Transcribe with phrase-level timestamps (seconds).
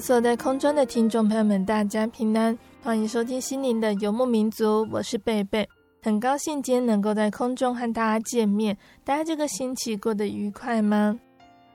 [0.00, 5.68] 所有在空中的听众朋友们，大家平安，欢迎收听心灵的游牧民族，我是贝贝，
[6.02, 8.76] 很高兴今天能够在空中和大家见面。
[9.04, 11.18] 大家这个星期过得愉快吗？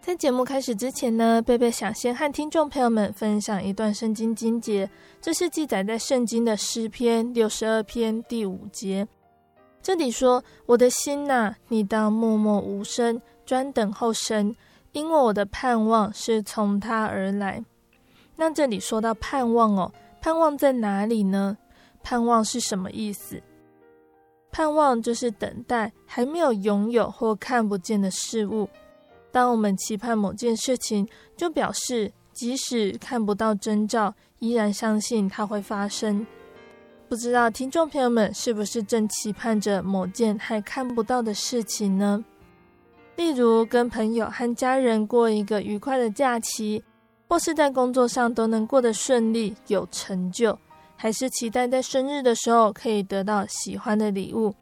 [0.01, 4.89] 在节目开始之前呢，贝贝想先和听众朋友们分享一段圣经经节，
[5.21, 9.07] 这是记载在圣经的诗篇六十二篇第五节。
[9.81, 14.55] 这里说：“我的心呐，你当默默无声，专等候神，
[14.91, 17.63] 因为我的盼望是从他而来。”
[18.39, 21.57] 那这里说到盼望哦，盼望在哪里呢？
[22.03, 23.41] 盼望是什么意思？
[24.51, 28.69] 盼望就是等待还没有拥有或看不见的事物。
[29.31, 36.25] 当我们期盼某件事情，就表示即使看不到征兆，依然相信它会发生。
[37.09, 42.23] 不知道听众朋友们是不是正期盼着某件还看不到的事情呢？
[43.15, 46.83] 例如跟朋友和家人过一个愉快的假期。
[47.27, 50.57] 或是在工作上都能过得顺利、有成就，
[50.95, 54.55] 还是期待在生日的时候可以得到喜欢的礼物，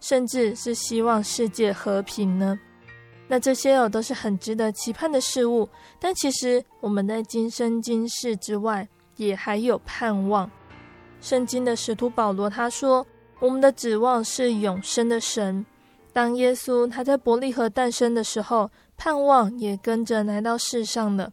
[0.00, 2.58] 甚至是希望世界和平呢？
[3.28, 5.68] 那这些哦都是很值得期盼的事物。
[5.98, 10.48] 但其实我们在今生今世之外，也还有盼望。
[11.20, 13.04] 圣经的使徒保罗他说
[13.40, 15.66] ：“我们的指望是永生的神。
[16.12, 21.32] 当耶稣他在伯利恒诞生的时候，盼望也跟着来到世上了。”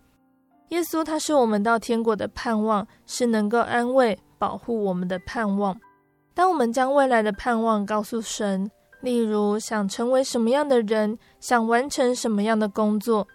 [0.70, 5.80] 耶稣他是我们到天国的盼望，是能够安慰、保护我们的盼望。
[6.34, 8.70] 当我们将未来的盼望告诉神，
[9.02, 13.28] 例如想成为什么样的人，想完成什么样的工作，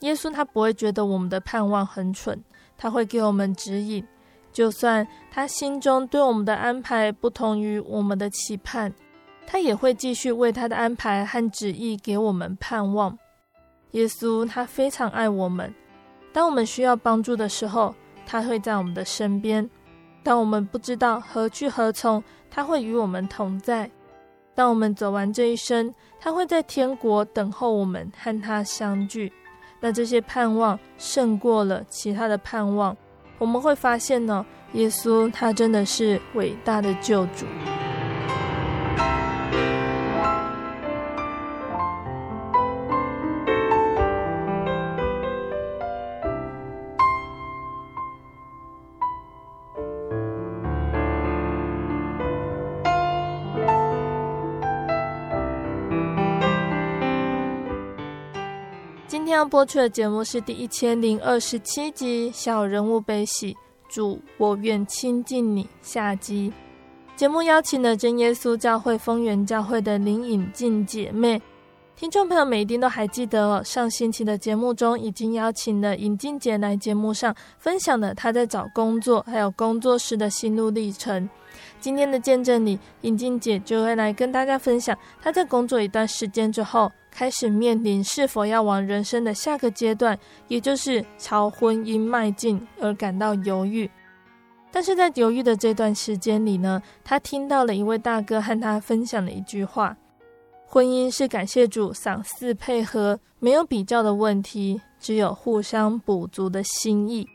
[0.00, 2.42] 耶稣他不会觉得我们的盼望很蠢，
[2.78, 4.02] 他会给我们指引。
[4.52, 8.90] 就算他心中对我们的安排不同于我们的期盼，
[9.46, 13.18] 他也会继续为他的安排和旨意给我们盼望。
[13.90, 15.74] 耶稣他非常爱我们。
[16.36, 17.94] 当我们需要帮助的时候，
[18.26, 19.66] 他会在我们的身边；
[20.22, 23.88] 当我们不知道何去何从，他会与我们同在；
[24.54, 29.32] 当我们走完这一生，他会在天国等候我们和他相聚。
[29.80, 32.94] 那这些盼望胜过了其他的盼望，
[33.38, 37.46] 我们会发现呢，耶稣他真的是伟大的救主。
[59.36, 63.52] 今天要播出的节目是第一千零二十七集《小人物悲喜》，
[63.86, 65.68] 主，我愿亲近你。
[65.82, 66.50] 下集
[67.16, 71.38] 节目邀请了真耶稣教会丰原教会的林颖静姐妹，
[71.96, 73.62] 听众朋友们一定都还记得哦。
[73.62, 81.28] 上星期的节目中已经邀请了颖静姐来节目上分享了她在找工作还有工作时的心路历程。
[81.78, 86.90] 今天的见证里，颖静姐就会来跟大家分享她在工作一段时间之后。
[87.16, 90.18] 开始面临是否要往人生的下个阶段，
[90.48, 93.90] 也就是朝婚姻迈进而感到犹豫。
[94.70, 99.96] 但是在犹豫的这段时间里呢，他听到了一位大哥和他分享了一句话：
[100.66, 107.26] 婚姻是感谢主赏赐配合，没有比较的问题，只有互相补足的心意。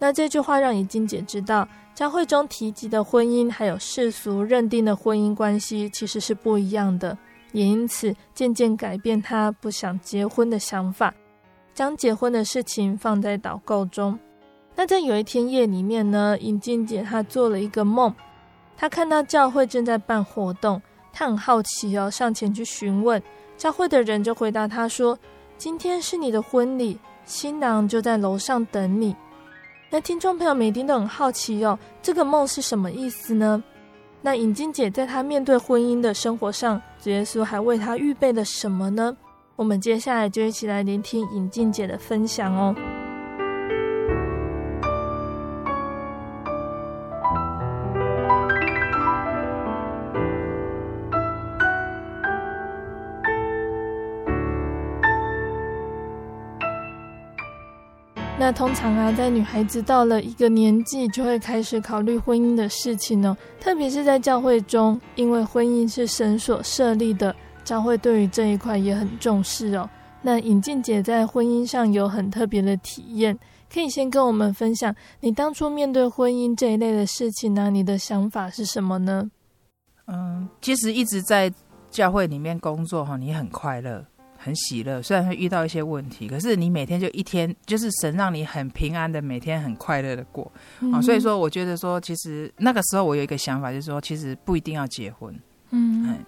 [0.00, 7.16] 那这句话让怡静姐知道，教会中提及的婚姻还有世俗认定的婚姻关系其实是不一样的，
[7.52, 11.14] 也因此渐渐改变他不想结婚的想法，
[11.74, 14.18] 将结婚的事情放在祷告中。
[14.74, 18.14] 那在有一天夜里面呢，尹静姐她做了一个梦，
[18.76, 20.80] 她看到教会正在办活动，
[21.12, 23.22] 她很好奇哦，上前去询问。
[23.58, 25.16] 教会的人就回答他说
[25.56, 29.14] ：“今天是你的婚礼，新郎就在楼上等你。”
[29.90, 33.62] 那听众朋友们一定都很好奇哦，这个梦是什么意思呢？
[34.22, 39.16] 那尹静姐在她面对婚姻的生活上，主耶稣还为她预备了什么呢？
[39.56, 42.74] 我们接下来就一起来聆听尹静姐的分享哦。
[58.44, 63.36] 那通常啊，在女孩子到了一个年纪，就会开始考虑婚姻的事情哦。
[63.60, 69.88] 特别是在教会中，因为婚姻是神所设立的，教会对于这一块也很重视哦。
[70.22, 73.38] 那尹静姐在婚姻上有很特别的体验，
[73.72, 79.30] 可以先跟我们分享，你当初面对婚姻这一类的事情呢，你的想法是什么呢？
[80.08, 81.48] 嗯，其实一直在
[81.92, 84.04] 教会里面工作哈，你很快乐。
[84.42, 90.50] 很喜乐，虽然会遇到一些问题，可是你每天就一天，就是神让你很平安的每天很快乐的过
[90.92, 91.00] 啊。
[91.00, 95.32] 所以说，我觉得说，其实那个时候我有一个想法，就是说，其实不一定要结婚，
[95.70, 96.18] 嗯，嗯，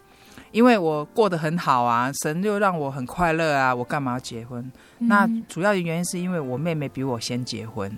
[0.52, 4.62] 因为我过得很好啊，神就让我很快乐啊，我干嘛要结婚？
[5.00, 7.90] 嗯、那主要的原因是因为我妹妹比我先结婚，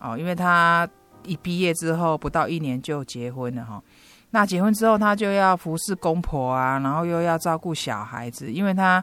[0.00, 0.86] 哦，因为她
[1.24, 3.82] 一毕业之后不到一年就结婚了哈、哦。
[4.32, 9.02] 那结婚之后，她就要服侍公婆啊，然后又要照顾小孩子，因为她，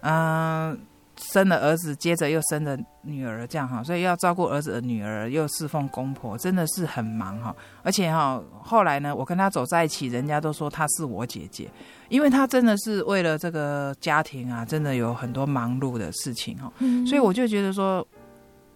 [0.00, 0.78] 嗯、呃，
[1.16, 7.54] 生了儿子，接着又生了女儿，这样哈，所以要照顾儿子的女儿，又侍奉公婆，真的是很忙哈。
[7.82, 11.70] 而且哈，后来呢，我跟她走在一起，人家都说她是我姐姐，
[12.08, 16.72] 因为她真的是为了这个家庭啊，真的有很多忙碌的事情哈。
[16.78, 18.04] 嗯、所以我就觉得说，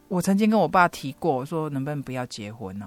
[0.09, 2.87] 我曾经跟我爸提过，说能不能不要结婚哦，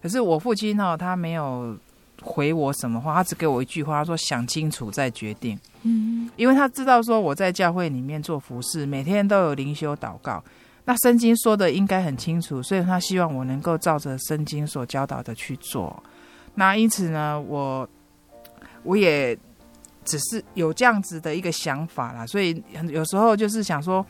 [0.00, 1.76] 可是我父亲哈，他没有。
[2.22, 3.14] 回我什么话？
[3.14, 10.42] 他只给我一句话，他说：“想清楚再决定。”嗯，因为他知道说我在教会里面做服饰，每天都有灵修祷告，
[10.84, 16.02] 那圣经说的应该很清楚，所以他希望我能够照着圣经所教导的去做。
[16.54, 17.86] 那因此呢，我
[18.84, 19.36] 我也
[20.04, 22.24] 只是有这样子的一个想法啦。
[22.24, 24.06] 所以有时候就是想说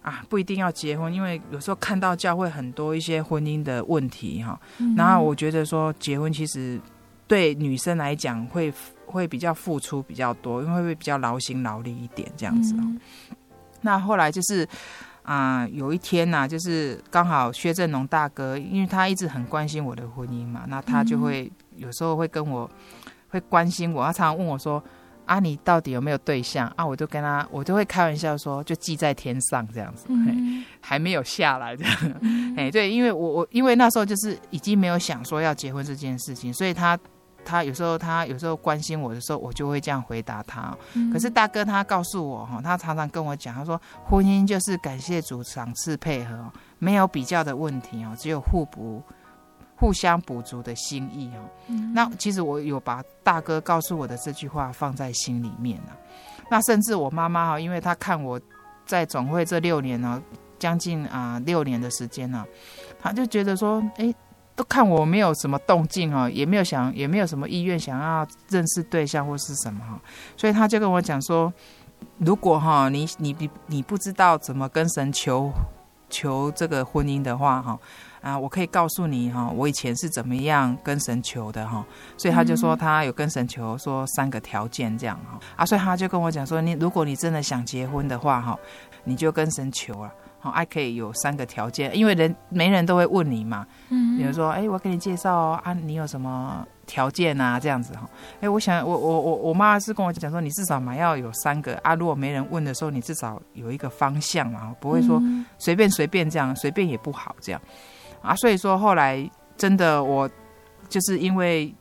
[0.00, 4.58] 啊，不一定要结婚，因为有时候看到教会很多一些婚姻的问题哈。
[4.96, 6.80] 然后我觉得说结婚其实。
[7.30, 8.74] 对女生来讲，会
[9.06, 12.74] 会比较付出比较多，因为会比较劳心劳力一点这样子。
[12.76, 12.98] 嗯、
[13.82, 14.66] 那后来就是
[15.22, 22.68] 啊、呃，有一天呐、啊，就是刚好薛振龙大哥，因为他一直很关心我的婚姻嘛，那他就会、嗯、有时候会跟我
[23.28, 24.82] 会关心我，他常常问我说
[25.24, 31.96] ：“啊，你到底有没有对象啊？”我就跟他，我就会开玩笑说：“就记在天上这样子，嗯、还没有下来这样。
[32.22, 36.98] 嗯”哎，对，因为我我因为那时候就是已经没有想说要结婚这件事情，所以他。
[37.44, 40.76] 他有时候，他有时候关心我的时候，我就会这样回答他。
[41.12, 49.02] 可是大哥他告诉我哈，他常常跟我讲，他说婚姻就是感谢主赏赐配合，没有比较的问题哦，只有互补、
[49.76, 51.40] 互相补足的心意哦。
[51.92, 55.96] 那其实我有把大哥告诉我的这句话放在心里面了。
[56.50, 58.40] 那甚至我妈妈哈，因为她看我
[58.86, 60.22] 在总会这六年呢，
[60.58, 62.44] 将近啊六年的时间呢，
[62.98, 64.14] 她就觉得说，哎。
[64.56, 69.98] 都看我没有什么动静哦，也没有想，也没有什么意愿想要认识对象或是什么哈，
[70.36, 71.50] 所以他就跟我讲说，
[72.18, 75.50] 如果哈你你你你不知道怎么跟神求
[76.10, 77.78] 求这个婚姻的话哈
[78.20, 81.82] 啊，我可以告诉你哈，我以前是怎么样跟神求的哈，
[82.18, 85.40] 所以他就说他有跟神求说三个条件这样哈。
[85.56, 88.58] 啊，所以他就跟我讲说，你如果你真的想结婚的话哈，
[89.04, 90.12] 你就跟神求啊。
[90.42, 93.66] 好，还可以有三个条件，因为人没人都会问你嘛。
[93.90, 97.60] 嗯，比如说，哎，我给你介绍啊，你有什么条件啊？
[97.60, 98.08] 这样子哈。
[98.40, 101.94] 哎，我想，我我我我妈是跟我讲说，你至少嘛要有三个啊。
[101.94, 105.22] 如果没人问的时候，你至少有一个方向嘛，不会说
[105.58, 107.60] 随便随便这样，随便也不好这样
[108.22, 108.34] 啊。
[108.36, 110.28] 所以说后来真的我
[110.88, 111.74] 就是因为。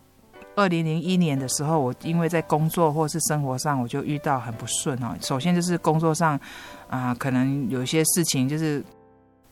[0.60, 5.16] 二零零一年的时候，我因为在工作或是生活上，我就遇到很不顺哦。
[5.22, 6.40] 首先就是工作上，
[6.90, 8.84] 啊、可能有一些事情，就是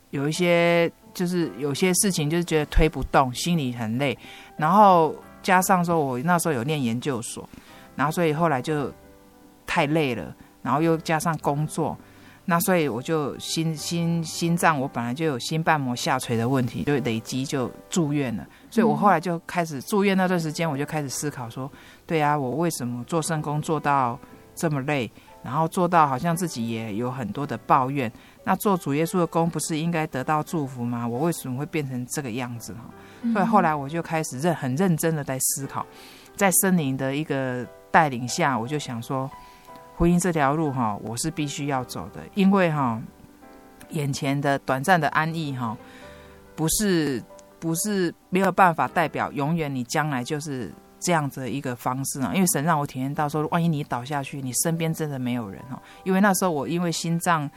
[0.09, 4.17] 有一些，就是有些事情，就是觉得推不动，心里很累。
[4.57, 7.47] 然后加上说，我那时候有念研究所，
[7.95, 8.91] 然后所以后来就
[9.65, 10.35] 太累了。
[10.63, 11.97] 然后又加上工作，
[12.49, 18.47] 那所以我就心心心脏，我本来就有心瓣膜下垂的问题，就累积就住院了。
[18.71, 21.69] 所以我后来就开始住院那段时间，我就开始思考说，
[22.05, 24.17] 对啊，我为什么做圣工做到
[24.55, 25.11] 这么累，
[25.43, 28.09] 然后做到好像自己也有很多的抱怨。
[28.45, 31.05] 那做主耶稣的工不是应该得到祝福吗？
[31.05, 32.73] 我为什么会变成这个样子？
[32.75, 35.85] 哈所以后来我就开始认很认真的在思考，
[36.37, 39.29] 在森林的一个带领下，我就想说。
[39.97, 43.01] 婚姻这条路哈，我是必须要走的，因为哈，
[43.89, 45.75] 眼前的短暂的安逸哈，
[46.55, 47.21] 不是
[47.59, 52.31] 不是没有办法代表永远你将来就是这样子的一个方式啊。
[52.31, 55.81] 因为神让我体验到说，万一你倒下去，你身边真的没有人哈。
[56.03, 57.49] 因为那时候我因为心脏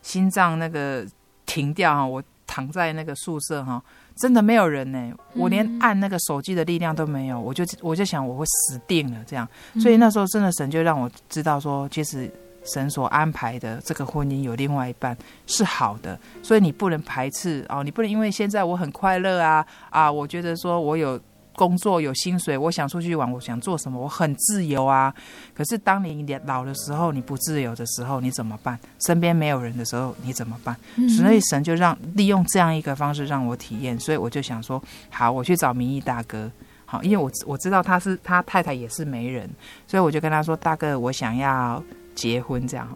[0.00, 1.04] 心脏那个
[1.46, 3.82] 停掉哈，我躺在那个宿舍哈。
[4.20, 9.48] 真的没有人呢，我连按那个手机的力量都没有，我就我就想我会死定了这样，
[9.80, 12.30] 所以那时候真的神就让我知道说，其实
[12.64, 21.20] 神所安排的这个婚姻有另外一半是好的，所以你不能排斥哦，你不能因为现在我很快乐啊啊，我觉得说我有。
[21.58, 25.12] 工作有薪水，我想出去玩，我想做什么，我很自由啊。
[25.52, 28.78] 可是当你老的时候，你不自由的时候，你怎么办？
[29.04, 30.76] 身边没有人的时候，你怎么办？
[31.16, 36.48] 所以神就让利用这样一个方式让我体验，所以我就想说，好，我去找民意大哥，
[36.84, 39.50] 好，因为我我知道他是他太太也是媒人，
[39.88, 41.82] 所以我就跟他说，大哥，我想要
[42.14, 42.88] 结婚这样。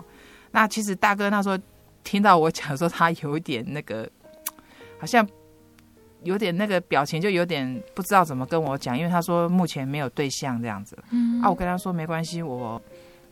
[0.52, 1.59] 那其实大哥那时候
[2.04, 4.09] 听到我讲说，他有一点那个，
[5.00, 5.26] 好像。
[6.25, 10.97] 有点那个表情，就有点不知道怎么跟我讲，因为他说目前没有对象这样子。
[11.11, 12.81] 嗯，啊，我跟他说没关系，我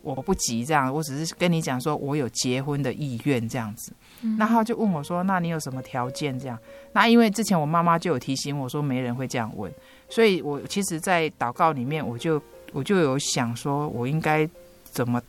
[0.01, 3.93] 我不急这样，我只是跟你讲说我有结婚的意愿这样子。
[4.21, 6.57] 嗯，那他就问我说，那你有什么条件这样？
[6.91, 9.71] 那因为之前我妈妈就有提醒我说没人会这样问，
[10.09, 12.41] 所以我其实，在祷告里面，我就
[12.73, 14.47] 我就有想说我应该
[14.83, 15.21] 怎么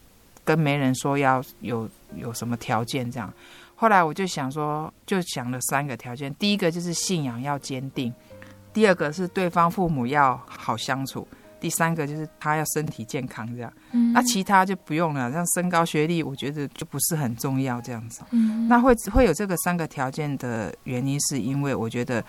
[0.43, 3.33] 跟媒人说要有有什么条件这样。
[3.83, 6.33] 后来我就想说，就想了三个条件。
[6.37, 8.15] 第一个就是信仰要坚定，
[8.73, 11.27] 第二个是对方父母要好相处，
[11.59, 13.73] 第三个就是他要身体健康这样。
[13.91, 18.23] 嗯，那其他就不用了，像身高、学历，我觉得就不是很重要这样子。
[18.31, 22.25] 嗯，那会会有这个三个条件的原因，是因为我觉得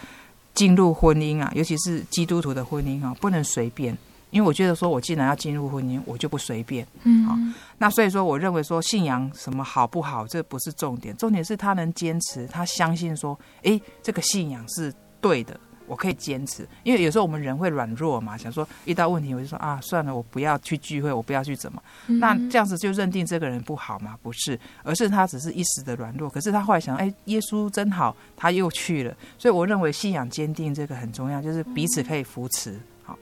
[0.56, 3.96] 进入婚姻啊，尤其是基督徒的婚姻啊，不能随便。
[4.34, 6.86] 因为我觉得说，我既然要进入婚姻，我就不随便。
[7.04, 7.38] 嗯，好，
[7.78, 16.68] 那所以说，我认为说，信仰什么好不好，这不是重点，重点是他能坚持，他相信说，诶，这个信仰是对的，我可以坚持。
[16.82, 21.80] 因为有时候我们人会软弱嘛，想说遇到问题，我就说啊，算了，我不要去聚会，我不要去怎么。
[22.08, 24.18] 那这样子就认定这个人不好嘛？
[24.24, 26.28] 不是，而是他只是一时的软弱。
[26.28, 29.16] 可是他后来想，哎，耶稣真好，他又去了。
[29.38, 32.80] 所以我认为信仰坚定这个很重要，就是彼此可以扶持。
[33.04, 33.16] 好。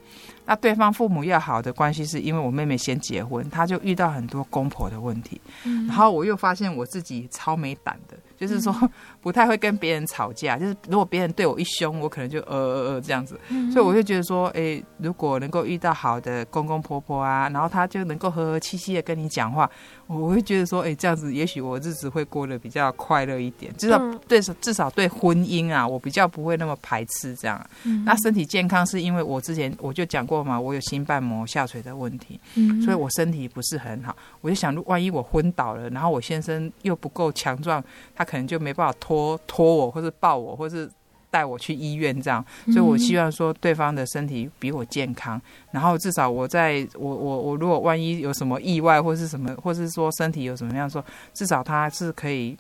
[0.52, 8.76] 那对方父母要好的关系，是因为我妹妹先结婚，她就遇到很多公婆的问题，嗯、然后我又发现我自己超没胆的，就是说
[9.22, 19.70] 不太会跟别人吵架，就是如果别人对我一凶，我可能就呃呃呃这样子，嗯、所以我就觉得说，哎，如果能够遇到好的公公婆婆啊，然后他就能够和和气气的跟你讲话，
[20.08, 27.64] 我会觉得说，哎，这样子也许我日子会过得比较快乐一点，至少对至少对婚姻啊，我比较不会那么排斥这样。
[27.84, 30.26] 嗯、那身体健康是因为我之前我就讲。
[30.32, 30.58] 过嘛？
[30.58, 34.16] 我有心瓣膜下垂的问题，嗯，所以我身体不是很好。
[34.40, 37.84] 我就想，万一我昏倒了，然后我先生又不够强壮，
[38.16, 40.90] 他可能就没办法拖拖我，或是抱我，或是
[41.30, 42.46] 带我去医院这样。
[42.68, 52.58] 所以我希望说，对方的身体比我健康，然后至少我在我我我如果万一有什么意外，或是什么，或是说身体有什么样说，至少他是可以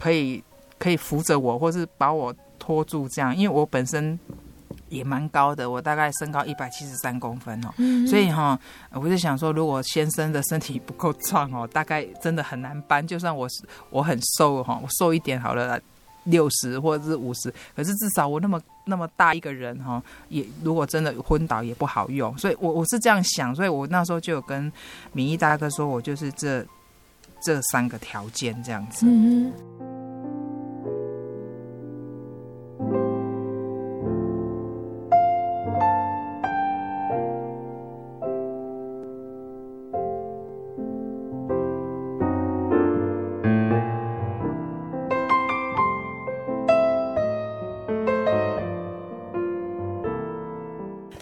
[0.00, 0.42] 可以
[0.78, 3.36] 可以扶着我，或是把我拖住这样。
[3.36, 4.18] 因为我本身。
[4.90, 8.58] 也蛮高的，我大概身高一百七十三公分哦，嗯、所以哈，
[8.92, 13.06] 我就想说，如果先生的身体不够壮哦，大概真的很难搬。
[13.06, 15.80] 就算我是我很瘦哈，我瘦一点好了，
[16.24, 22.36] 六十或者是五十，可是至少我那么那么大一个人哈，也如果真的昏倒也不好用。
[22.36, 24.70] 所以我我是这样想，所以我那时候就有跟
[25.12, 26.66] 明义大哥说，我就是这
[27.42, 29.06] 这三个条件这样子。
[29.06, 29.52] 嗯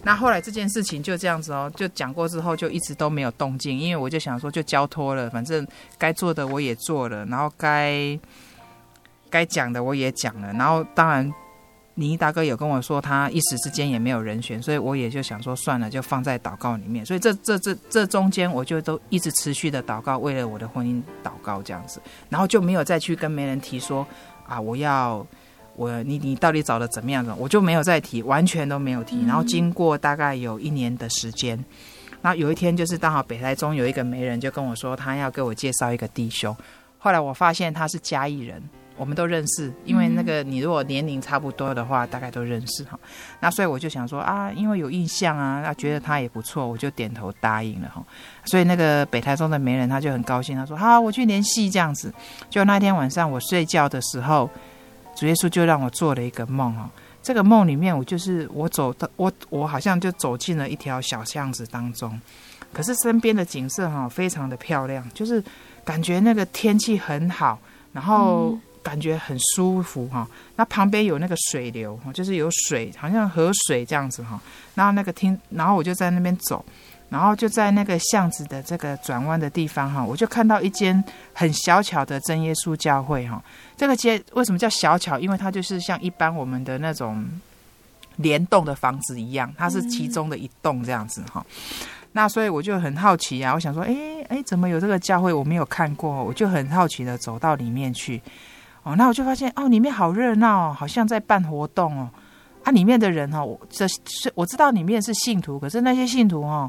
[0.08, 8.18] 那后来这件事情就这样子哦，就讲过之后就一直都没有动静，因为我就想说就交托了，反正该做的我也做了，然后该
[9.28, 11.30] 该讲的我也讲了，然后当然
[11.96, 17.04] 倪大哥有跟我说，他一时之间也没有人选，所以我也就想说算了，就放在祷告里面。
[17.04, 22.00] 所以这这这这中间，我就都一直持续的祷告，为了我的婚姻祷告这样子，
[22.30, 24.06] 然后就没有再去跟媒人提说
[24.46, 25.26] 啊，我要
[25.78, 29.24] 我你你到底找的怎么样的，我就没有再提，完全都没有提。
[29.24, 31.56] 然后经过大概有一年的时间，
[32.20, 36.54] 然后有一天就是刚好北台中有一个媒人就跟我说，他要给我介绍一个弟兄，
[36.98, 38.60] 后来我发现他是嘉义人。
[39.00, 42.98] 我们都认识，因为那个你如果年龄差不多的话，大概都认识哈。
[43.38, 48.04] 那所以我就想说啊，因为有印象啊，那觉得他也不错，我就点头答应了哈。
[48.44, 52.12] 所以那个北台中的媒人他就很高兴，他说好，我去联系这样子。
[52.50, 54.50] 就那天晚上我睡觉的时候，
[55.18, 56.88] 主耶稣就让我做了一个梦哈。
[57.22, 62.18] 这个梦里面我就是我走的，我我好像就走进了一条小巷子当中，
[62.72, 65.42] 可是身边的景色哈非常的漂亮，就是
[65.84, 67.58] 感觉那个天气很好，
[67.92, 68.50] 然后。
[68.52, 74.40] 嗯感觉很舒服哈，那旁边有那个水流，就是有水，好像河水这样子哈。
[74.74, 76.64] 然后那个听，然后我就在那边走，
[77.10, 83.42] 然后就在那个巷子的这个转弯的地方哈，我就看到一间很小巧的真耶稣教会哈。
[83.78, 85.18] 这个街为什么叫小巧？
[85.18, 87.24] 因为它就是像一般我们的那种
[88.16, 91.46] 连栋的房子一样，它是其中的一栋这样子哈。
[92.10, 93.94] 那所以我就很好奇啊，我想说，哎
[94.28, 95.32] 哎，怎么有这个教会？
[95.32, 98.20] 我没有看过，我就很好奇的走到里面去。
[98.82, 102.10] 哦，那我就发现哦，里面好热闹，好像在办活动哦。
[102.64, 106.68] 啊，里面的人哦，我这是我知道里面是信徒，可是那些信徒哦，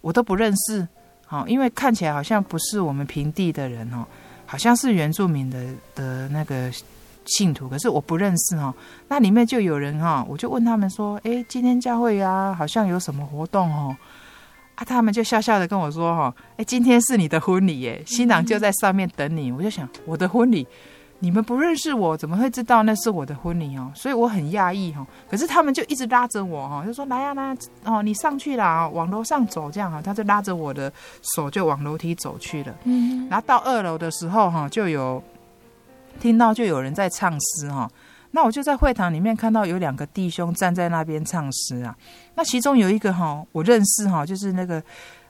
[0.00, 0.88] 我都不认识。
[1.28, 4.04] 哦，因为看起来好像不是我们平地的人哦，
[4.50, 5.64] 好像是原住民的
[5.94, 6.68] 的那个
[7.24, 8.74] 信徒，可是我不认识哦。
[9.06, 13.96] 那里面就有人哈，我就问他们说：“诶，今天教会啊，好像有什么活动哦？”
[14.74, 20.66] 啊，他们就笑笑的跟我说：“哈，诶，今天是你的婚礼耶，新郎就在上面等你。”我就想，我的婚礼。
[21.22, 23.92] 你们不认识我，怎么会知道那是我的婚礼哦？
[23.94, 25.06] 所以我很讶异哈。
[25.28, 30.00] 可是他们就一直拉着我哈，就说来呀来哦，你上去啦，往楼上走这样哈。
[30.00, 30.90] 他就拉着我的
[31.36, 32.74] 手就往楼梯走去了。
[32.84, 35.22] 嗯，然后到二楼的时候哈，就有
[36.18, 37.86] 听到就有人在唱诗哈。
[38.30, 41.94] 那我就在会堂里面看到有两个弟兄站在那边唱诗啊。
[42.34, 44.82] 那其中有一个哈，我认识哈，就是那个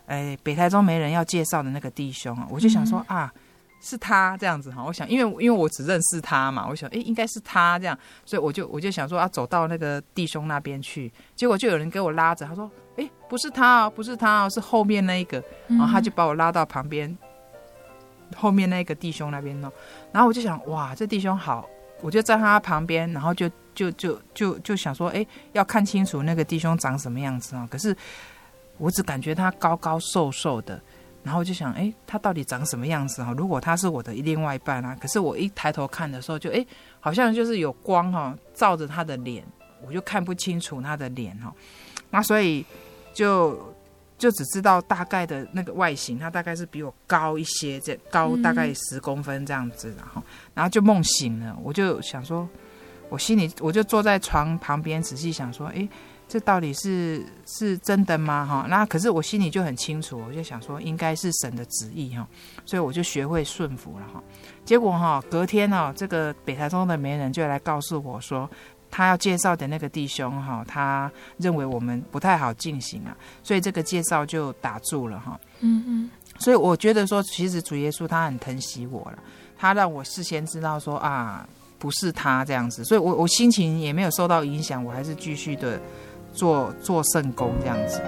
[0.07, 2.47] 哎北台中没人要介绍的那个弟兄啊。
[2.49, 3.33] 我就想说啊。
[3.81, 17.17] 是他这样子哈，我想，因为因为我只认识他嘛，我想，诶，应该是他这样，所以我就我就想说，要走到那个弟兄那边去，结果就有人给我拉着，他说，诶，不是他哦，不是他哦，是后面那一个，然后他就把我拉到旁边，
[18.37, 19.73] 后面那个弟兄那边呢，
[20.13, 21.67] 然后我就想，哇，这弟兄好，
[22.03, 27.97] 我就站他旁边，然后就就就就就想说，诶，要看清楚那个弟兄长什么样子啊，可是
[28.77, 30.79] 我只感觉他高高瘦瘦的。
[31.23, 33.33] 然后就想，哎，他到底长什么样子哈？
[33.37, 36.67] 如果他是我的另外一半啊，可是我一抬头看的时候就，就哎，
[36.99, 39.45] 好像就是有光哈，照着他的脸，
[39.87, 41.55] 我就看不清楚他的脸哈。
[42.11, 42.65] 那所以
[43.13, 43.75] 就
[44.17, 50.23] 就只知道大概的那个外形，他大概是比我高一些，这高大概十公分这样子，然后
[50.55, 52.49] 然后就梦醒了，我就想说，
[53.09, 55.87] 我心里我就坐在床旁边仔细想说，哎。
[56.31, 58.47] 这到底是是真的吗？
[58.47, 62.25] 哈，那可是我心里就很清楚，我就想说应该是神的旨意哈，
[62.65, 64.23] 所以我就学会顺服了哈。
[64.65, 68.49] 结果哈，隔天呢，这个北台中的媒人就来告诉我说，
[68.93, 75.37] 他要介绍的那个弟兄哈，他认为我们不太好进行啊，所以这个介绍就打住了哈。
[75.59, 79.19] 嗯嗯，所以我觉得说，其实主耶稣他很疼惜我了，
[79.59, 81.45] 他让我事先知道说啊，
[81.77, 85.81] 不是他这样子，所以我我心情也没有受到影响，我还是继续的。
[86.33, 88.01] 做做圣工这样子。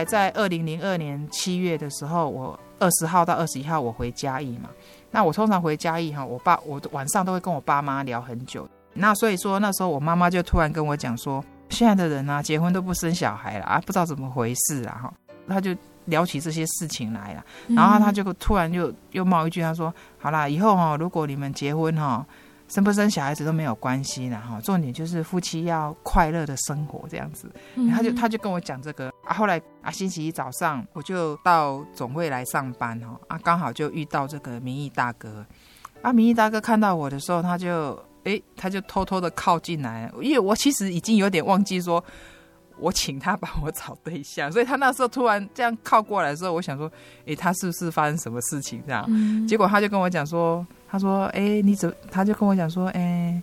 [0.00, 4.70] 来在二零零二年七月的时候，我二十号到二十一号我回嘉义嘛。
[5.10, 8.66] 那我通常回嘉义哈，我爸我晚上都会跟我爸妈聊很久。
[8.94, 15.12] 那所以说那时候我妈妈就突然跟我讲说，现在的人啊，结婚都不生小孩了啊，不知道怎么回事啊哈。
[15.46, 22.24] 他就聊起这些事情来了，然后他就突然就又冒一句，他说：“好啦，以后哈，如果你们结婚哈。”
[22.70, 27.50] 生不生小孩子都没有关系的哈，重点就是夫妻要快乐的生活这样子。
[27.90, 35.44] 他就他就跟我讲这个啊，后来啊星期一早上我就到总会来上班哈啊，刚好就遇到这个民意大哥
[36.00, 42.02] 啊，民意大哥看到我的时候，他就哎，他就偷偷的靠近来，因为我其实已经有点忘记说，
[42.80, 46.90] 我请他帮我找对象，所以他那时候突然这样靠过来的时候，我想说，
[47.26, 49.04] 哎，他是不是发生什么事情这样？
[49.08, 51.92] 嗯、结果他就跟我讲说，他说，哎，你怎？
[52.10, 53.42] 他就跟我讲说，哎，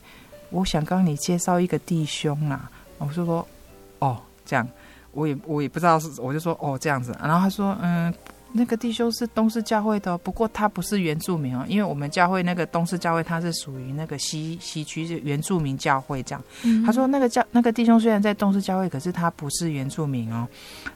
[0.50, 2.70] 我想跟你介绍一个弟兄啊。
[2.98, 3.48] 我就说，
[4.00, 4.68] 哦，这样，
[5.12, 7.16] 我也我也不知道是，我就说，哦，这样子。
[7.22, 8.14] 然后他说，嗯。
[8.58, 16.44] 那个弟兄是东势教会的，不过他不是原住民哦，因为我们教会那个东势教会，他是属于那个西西区，就原住民教会这样。
[16.64, 20.48] 嗯、他说那个教那个弟兄虽然在东势教会，可是他不是原住民哦，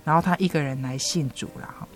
[0.03, 1.87] 然后他一个人来信主了哈。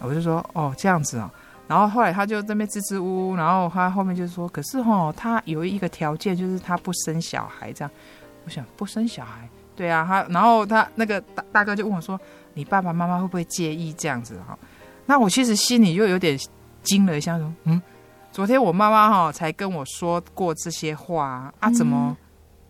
[0.00, 1.30] 我就说哦这样子哦，
[1.68, 7.90] 然后后来他就在那边支支吾吾，然后他后面就说，可是哈、哦，他有一个条件，就是他不生小孩这样。
[8.46, 12.18] 我想不生小孩，对啊，他然后他那个大大哥就问我说，
[12.54, 14.58] 你爸爸妈妈会不会介意这样子哈？
[15.10, 16.38] 那我其实心里又有点
[16.84, 17.82] 惊了一下，说：“嗯，
[18.30, 22.16] 昨天我妈妈哈才跟我说过这些话啊，怎么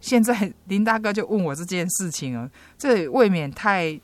[0.01, 2.51] 现在 林大哥就问我这件事情了？
[2.79, 4.01] 这未免太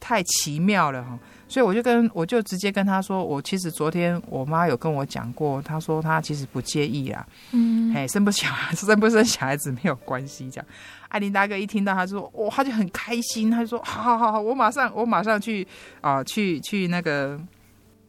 [0.00, 1.18] 太奇妙了哈！
[1.46, 10.66] 所以我就跟我就直接跟他说，我其实昨天我妈有跟我讲过，她说她其实不介意啊，嗯，哎，生不小孩 生不生小孩子没有关系，这样。
[11.08, 15.68] 艾琳大哥一听到，他说：哇，他就很开心，他就说：好好好，我马上我马上去
[16.00, 17.38] 啊、呃，去去那个。”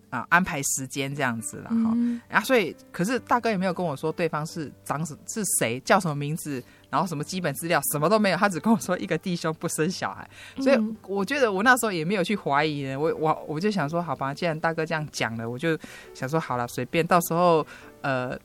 [0.10, 10.28] 啊，安排时间这样子了哈，嗯、啊，所以可是大哥也没有跟我说对方是长什是谁，叫什么名字，然后什么基本资料，什么都没有，他只跟我说一个弟兄不生小孩，
[10.62, 15.78] 所以我觉得我那时候也没有去怀疑呢，我我我就想说，好吧，既然大哥这样讲了，我就
[16.14, 17.66] 想说好了，随便，到时候
[18.02, 18.36] 呃，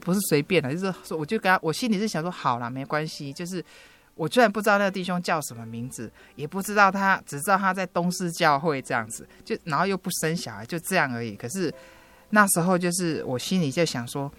[0.00, 3.64] 不是随便的，就是说我就跟他，我心里是想说好了，没关系，就是。
[4.16, 11.34] 我居然不知道那个弟兄叫什么名字，也不知道他，只知道他在东势教会这样子，就然后又不生小孩，就这样而已。
[11.34, 11.72] 可是
[12.30, 14.32] 那时候就是我心里就想说，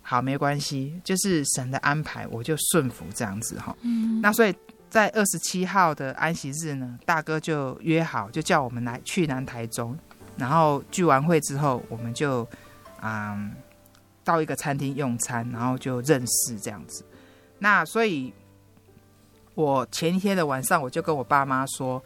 [0.00, 3.76] 好，没关系，就是神的安排，我就顺服这样子哈。
[3.82, 4.18] 嗯。
[4.22, 4.54] 那所以
[4.88, 9.94] 在二十七号的安息日呢，大哥就约好，就叫我们来去南台中，
[10.38, 12.48] 然后聚完会之后，我们就
[13.02, 13.52] 嗯
[14.24, 17.04] 到一个餐厅用餐，然后就认识这样子。
[17.58, 18.32] 那所以。
[19.56, 22.00] 我前一天的晚上，我就跟我爸妈说，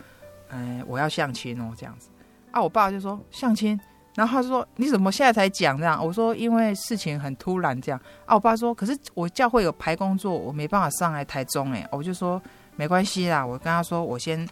[0.49, 2.09] 嗯，我要相亲哦，这样子。
[2.53, 3.79] 啊，我爸就说相亲，
[4.15, 6.03] 然后他说你怎么现在才讲这样？
[6.03, 8.01] 我说因为事情很突然这样。
[8.25, 11.87] 啊，我爸说可是我教会有排工作，我没办法上来台中哎。
[11.91, 12.41] 我就说
[12.77, 14.49] 没关系啦，我跟他说我先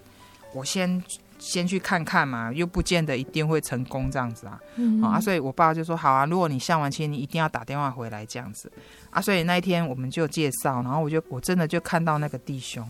[0.52, 1.02] 我先
[1.38, 4.58] 先去看看嘛，又不见得一定会成功这样子啊。
[4.76, 8.70] 嗯，啊，所以我爸就说好啊，如果你相完亲，你一定要打电话回来这样子。
[9.10, 12.86] 啊，所以那一天我们就介绍，然后我就我真的就看到那个弟兄。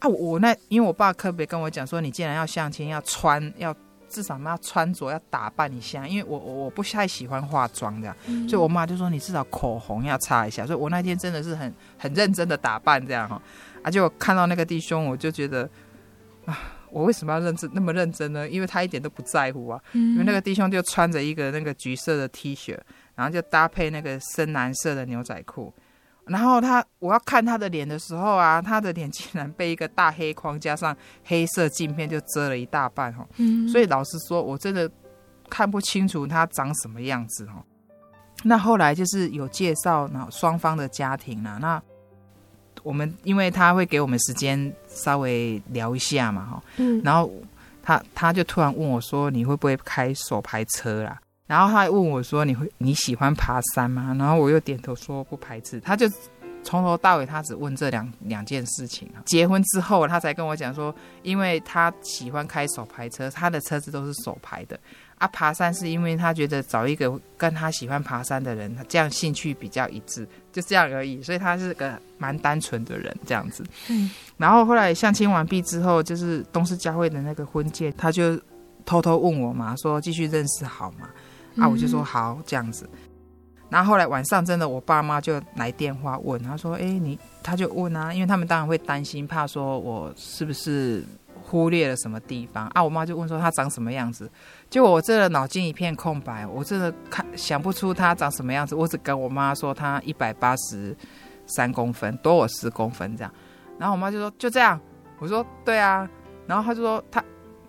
[0.00, 3.74] 啊，我，那因为我爸特别跟我讲说，你既然要相亲，要穿要
[4.08, 13.40] 至少要穿着要打扮一下，因为我我不太喜欢化妆这样，嗯、所以我妈就说你至少口红要擦一下，所以我那天真的是很很认真的打扮这样哈，
[13.82, 15.68] 啊，就看到那个弟兄，我就觉得
[16.44, 16.58] 啊，
[16.94, 18.48] 我为什么要认真那么认真呢？
[18.48, 22.78] 因为他一点都不在乎啊，嗯、因为那个弟兄就穿着一个那个橘色的 T 恤。
[23.16, 25.72] 然后就搭配那个深蓝色的牛仔裤，
[26.26, 34.90] 然后他我要看他的脸的时候啊，他的脸竟然被一个大黑框加上黑色镜片就遮了一大半哈，嗯，所以老实说，我真的
[35.48, 37.64] 看不清楚他长什么样子哈。
[38.42, 41.80] 那后来就是有介绍，呢双方的家庭呢，那
[42.82, 47.30] 我们因为他会给我们时间稍微聊一下嘛哈，嗯，然后
[47.82, 55.78] 他他就突然问我说：“你会不会开手排车啦？”然后他还问我说：“你会你喜欢爬山吗？”然后我又点头说不排斥。
[55.80, 56.06] 他就
[56.62, 59.06] 从头到尾他只问这两两件事情。
[59.26, 64.80] 结婚之后他才跟我讲说，因为他喜欢开手排车，他的车子都是手排的。
[65.24, 71.22] 啊，爬山是因为他觉得找一个跟他喜欢爬山的人，他这样兴趣比较一致，就这样而已。
[71.22, 73.64] 所以他是个蛮单纯的人这样子。
[73.88, 74.10] 嗯。
[74.36, 78.38] 然后后来相亲完毕之后，就是东势教会的那个婚戒，他就
[78.84, 81.08] 偷偷问我嘛，说继续认识好吗？
[81.56, 82.90] 啊，我就说好这样子，
[83.70, 91.04] 然后后来晚上真的，我爸妈就来电话问，他说：“哎，你？”他就问啊，因为他们当然会担心，怕说我是不是
[91.42, 92.82] 忽略了什么地方啊？
[92.82, 94.28] 我妈就问说他长什么样子，
[94.74, 100.92] 结果我真的脑筋一片空白，我真的看想不出他长什么样子，我只跟我妈说他一百八十
[101.46, 103.32] 三公分，多我十公分这样，
[103.78, 104.80] 然后我妈就说就这样，
[105.20, 106.10] 我说对啊，
[106.48, 107.22] 然后他就说他，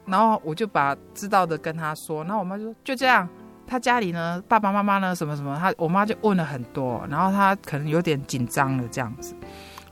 [0.07, 3.29] 然后我就把知道的跟他说，然后我妈就说就这样。
[3.67, 9.35] 他家里呢，爸爸妈妈呢，什么什么，他我妈就问了很多，然后他可能有点紧张了这样子，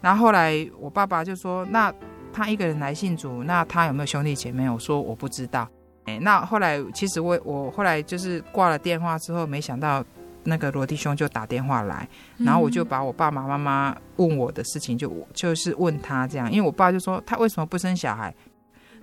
[0.01, 1.93] 然后后来我爸爸就说，那
[2.33, 4.67] 他一个人来信主，那他有没有兄弟姐妹？
[4.67, 5.69] 我说我不知道。
[6.05, 10.03] 哎，那后来其实我我后来就是挂了电话之后，没想到
[10.43, 18.33] 那个罗弟兄就打电话来，然后我就把我爸爸妈妈问我的事情就就是问他这样，因为我爸就说他为什么不生小孩？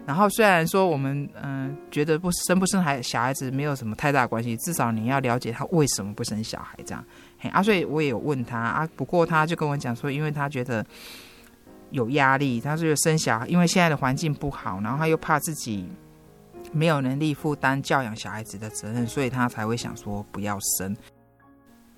[0.06, 7.04] 然后虽然说我们嗯、呃、觉得不生不生孩小孩子没有什么太大关系，至少你要了解他为什么不生小孩这样。
[7.38, 10.84] 嘿啊，所以我也有问他啊，不过他就跟我讲说，因为他觉得
[11.90, 15.86] 有压力，他说生小孩，因为现在的环境不好，然后他又怕自己
[16.72, 20.96] 没有能力负担教养小孩子的责任，所以他才会想说不要生。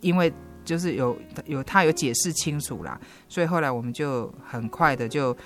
[0.01, 0.33] 因为
[0.65, 5.37] 就是有有他有解释清楚啦，所以后来我们就很快的就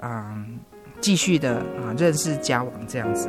[0.00, 0.58] 嗯。
[0.98, 3.28] 继续的啊，认识交往这样子。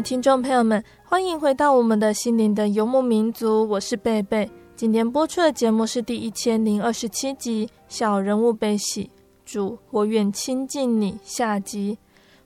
[0.00, 4.50] 听众朋友们，欢迎回到我们的心灵的游牧民族，我是贝贝。
[4.74, 9.04] 今天播出的节目是第一千零二十七集《小人物悲喜》，
[9.44, 11.18] 主，我愿亲近你。
[11.22, 11.98] 下集，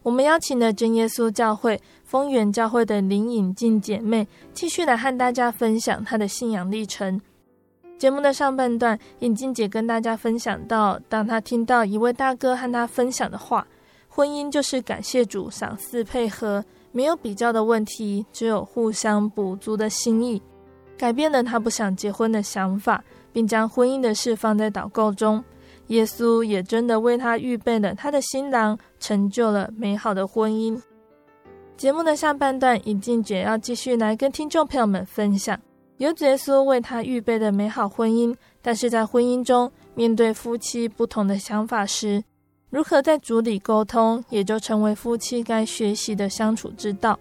[0.03, 7.21] 我们邀请了真耶稣教会丰源教会的林颖静姐妹，继续来和大家分享她的信仰历程。
[7.97, 13.65] 节目的上半段，颖静姐跟大家分享到，当她听到一位大哥和她分享的话，
[14.09, 16.65] 婚姻就是感谢主赏赐配合。
[16.95, 20.41] 没有比较的问题，只有互相补足的心意，
[20.97, 23.03] 改变了他不想结婚的想法，
[23.33, 25.43] 并将婚姻的事放在祷告中。
[25.89, 30.81] 耶稣也真的为他预备了他的新郎，成就了美好的婚姻。
[31.77, 35.59] 节目的下半段，尹静姐要继续来跟听众朋友们分享，
[35.97, 42.23] 由耶稣为他预备的美好婚姻，但是在婚姻中面对夫妻不同的想法时，
[42.75, 47.17] 如何在主里沟通，也就成为夫妻该学习的相处之道。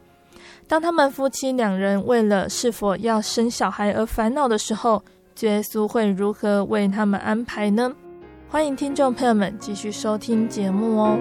[0.67, 5.03] 当他们夫妻两人为了是否要生小孩而烦恼的时候，
[5.41, 7.93] 耶稣会如何为他们安排呢？
[8.49, 11.19] 欢迎听众朋友们继续收听节目哦。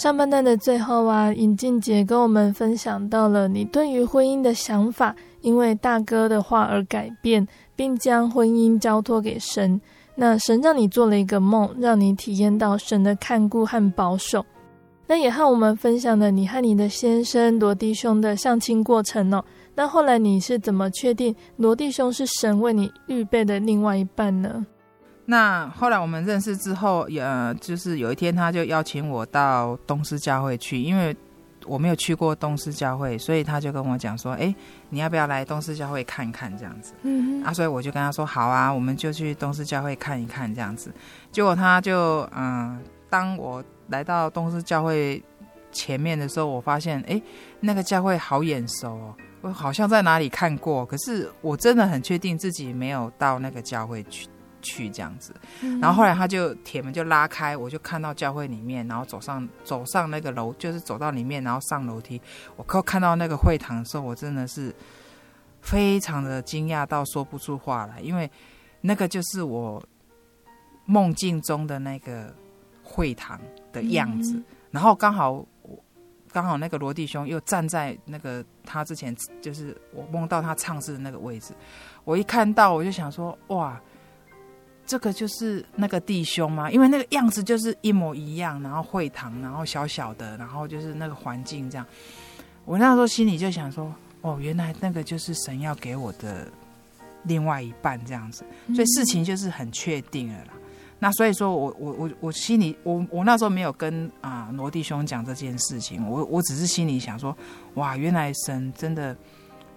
[0.00, 9.78] 上半段的最后啊，尹静姐跟我们分享到了你对于婚姻的想法，因为大哥的话而改变，并将婚姻交托给神。
[10.14, 14.42] 那神让你做了一个梦，让你体验到神的看顾和保守。
[15.06, 19.44] 那也和我们分享了你和你的先生罗弟兄的相亲过程哦。
[19.74, 24.64] 那后来你是怎么确定罗弟兄是神为你预备的另外一半呢？
[25.26, 31.16] 那后来我们认识之后，呃，就是有一天他就邀请我到东师教会去，因为
[31.66, 34.52] 我没有去过东师教会，所以他就跟我讲说：“哎，
[34.88, 40.92] 你要不要来东师教会看看？”这样子，嗯，啊，所以我就跟他说：“好啊，我们就去东师教会看一看。”这样子，
[41.30, 42.78] 结果他就，嗯、呃，
[43.08, 45.22] 当我来到东师教会
[45.70, 47.20] 前面的时候，我发现，哎，
[47.60, 54.26] 那个教会好眼熟哦，我好像在哪里看过，可是我真的很确定自己没有到那个教会去。
[54.60, 55.34] 去这样子，
[55.80, 62.20] 然后后来他就铁门就拉开，我就看到教会里面，然后走上走上那个楼，就是走到里面，然后上楼梯。
[62.56, 64.74] 我靠，看到那个会堂的时候，我真的是
[65.60, 68.30] 非常的惊讶到说不出话来，因为
[68.80, 69.82] 那个就是我
[70.86, 72.34] 梦境中的那个
[72.82, 73.40] 会堂
[73.72, 74.42] 的样子。
[74.70, 75.44] 然后刚好
[76.32, 81.52] 刚好那个罗弟兄又站在那个他之前，就是我梦到他唱诗的那个位置。
[82.04, 83.80] 我一看到，我就想说，哇！
[84.90, 86.68] 这个就是那个弟兄吗？
[86.68, 91.86] 因为那个样子就是一模一样，然后会堂，然后小小的，然后就是那个环境这样。
[92.64, 96.48] 我那时候心里就想说，哦，原来那个就是神要给我的
[97.22, 98.42] 另外一半这样子，
[98.74, 100.54] 所以事情就是很确定了啦。
[100.98, 107.36] 那所以说我我我我心里我我那时候没有跟啊罗弟兄讲这件事情，我我只是心里想说，
[107.74, 109.16] 哇，原来神真的。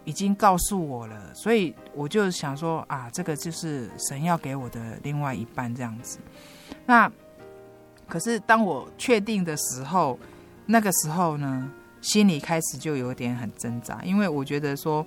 [0.06, 6.20] 已经告诉我了，所以我就想说啊，这个就是神要给我的另外一半这样子。
[6.86, 7.10] 那
[8.08, 10.20] 可是当我确定的时候，
[10.66, 15.06] 那个时候呢，心里开始就有点很挣扎，因为我觉得说，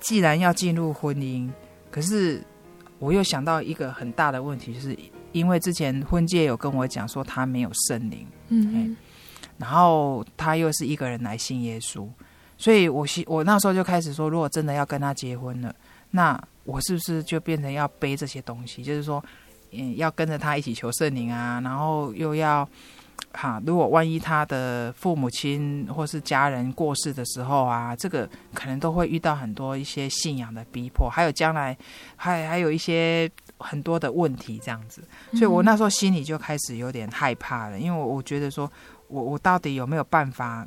[0.00, 1.48] 既然要进入婚姻，
[1.90, 2.42] 可是
[2.98, 4.98] 我又想到一个很大的问题，就是
[5.30, 8.96] 因为之前婚介有跟我讲说他没有圣灵，嗯，
[9.56, 12.08] 然后他又是一个人来信耶稣。
[12.56, 15.74] 所以我希我那时候就开始说，如果真的要跟他结婚了，
[16.12, 18.82] 那我是不是就变成要背这些东西？
[18.82, 19.22] 就是说，
[19.72, 22.66] 嗯，要跟着他一起求圣灵啊，然后又要，
[23.32, 31.76] 哈，如果万一他的父母亲或是家人过世的时候啊，这个可能都会遇到很多一些信仰的逼迫，还有将来
[32.14, 35.02] 还还有一些很多的问题这样子。
[35.32, 38.70] 所以我那时候心里就开始有点害怕了，因为我我觉得说
[39.08, 40.66] 我我到底有没有办法？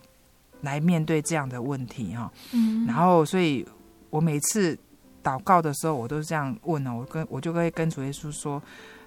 [0.62, 3.66] 来面对这样的问题哈，嗯，然后所以
[4.10, 4.78] 我每次
[5.24, 8.62] 祷告的时候，我都是这样问呢，我跟我就会跟主耶稣说，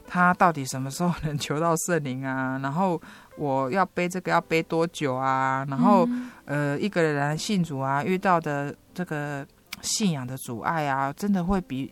[0.07, 2.59] 他到底什么时候能求到圣灵啊？
[2.63, 3.01] 然后
[3.37, 5.67] 我要背这个要背多久啊？
[5.69, 6.09] 然后
[6.45, 9.45] 呃，一个人来信主啊，遇到的这个
[9.83, 11.91] 信仰的阻碍啊，真的会比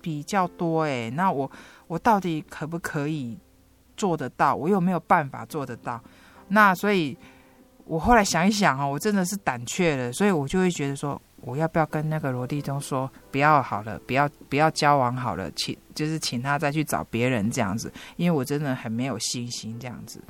[0.00, 1.10] 比较多诶。
[1.10, 1.50] 那我
[1.88, 3.38] 我到底可不可以
[3.96, 4.54] 做得到？
[4.54, 6.00] 我有没有办法做得到？
[6.48, 7.16] 那所以。
[7.88, 20.22] 我后来想一想啊，我真的是胆怯了，所以我就会觉得说，我要不要跟那个罗弟兄说，不要好了，不要不要交往好了，请就是请他再去找别人这样子，因为我真的很没有信心这样子。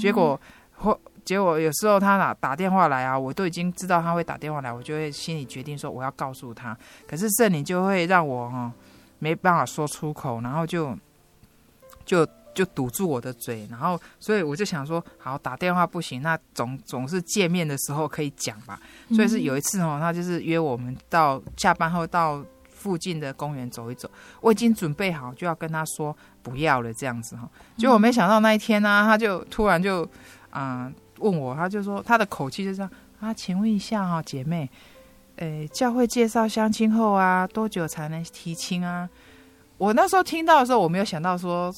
[0.00, 0.40] 结果
[0.74, 6.74] 后结果有时候他打打电话来啊，我都已经知道他会打电话来，我就会心里决定说我要告诉他，
[7.06, 8.72] 可是圣灵就会让我哈
[9.18, 10.96] 没办法说出口，然后就
[12.06, 12.26] 就。
[12.54, 18.78] 就堵住我的嘴，然后所以我就想说，好，打电话不行，那总总是见面的时候可以讲吧。
[19.10, 24.10] 所以是有一次哦，他就是约我们到下班后到附近的公园走一走。
[24.40, 30.02] 我已经准备好就要跟他说不要了这样子哈，结果没想到那一天呢、啊，他就突然就
[30.50, 34.68] 啊、呃、问我，他就说他的口气就这样啊，请问一下哈，姐妹，
[35.36, 39.08] 诶，教会介绍相亲后啊，多久才能提亲啊？
[39.78, 41.72] 我那时候听到的时候，我没有想到说。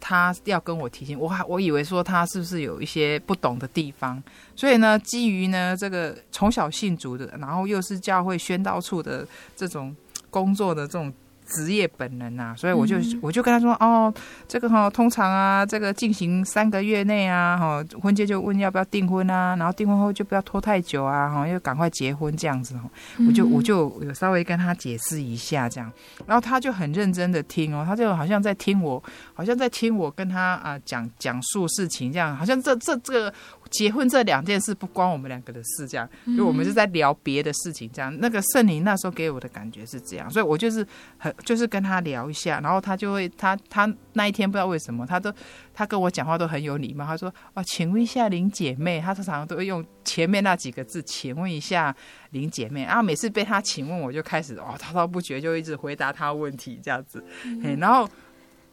[0.00, 4.20] 他要跟我提醒，我还我以为说他是不是有一些不懂的地方，
[4.56, 9.94] 所以呢，基于呢这个从小信主的，然后又是教会宣道处的这种
[10.30, 11.12] 工作的这种。
[11.50, 14.12] 职业本能呐、啊，所以我就我就跟他说哦，
[14.48, 22.88] 这个哈、哦，通常啊，这个进行三个月内啊，哈、哦，婚介就问要不要订婚啊，然后订婚后就不要拖太久啊，哈、哦，要赶快结婚这样子哈，
[23.26, 25.92] 我就我就有稍微跟他解释一下这样，
[26.26, 29.02] 然后他就很认真的听哦，他就好像在听我，
[29.34, 33.34] 好像在听我跟他啊讲讲述事情这样，好像这这这个
[33.70, 38.14] 结婚这两件事不关我们两个的事，这样，就我们是在聊别的事情，这样。
[38.18, 40.84] 那个圣灵那时候给我的感觉是这样，所以我就是
[41.18, 45.32] 很就是跟他聊一下，然后他就会他他那一天不知道为什么，他都
[45.72, 51.94] 他跟我讲话都很有礼貌，他说哦，请问一下林姐妹，他常常都会用前面那几个字，请问一下
[52.30, 58.08] 林姐妹，然后每次被他请问，我就开始哦滔滔不绝，就一直回答他问题这样子，嗯、然后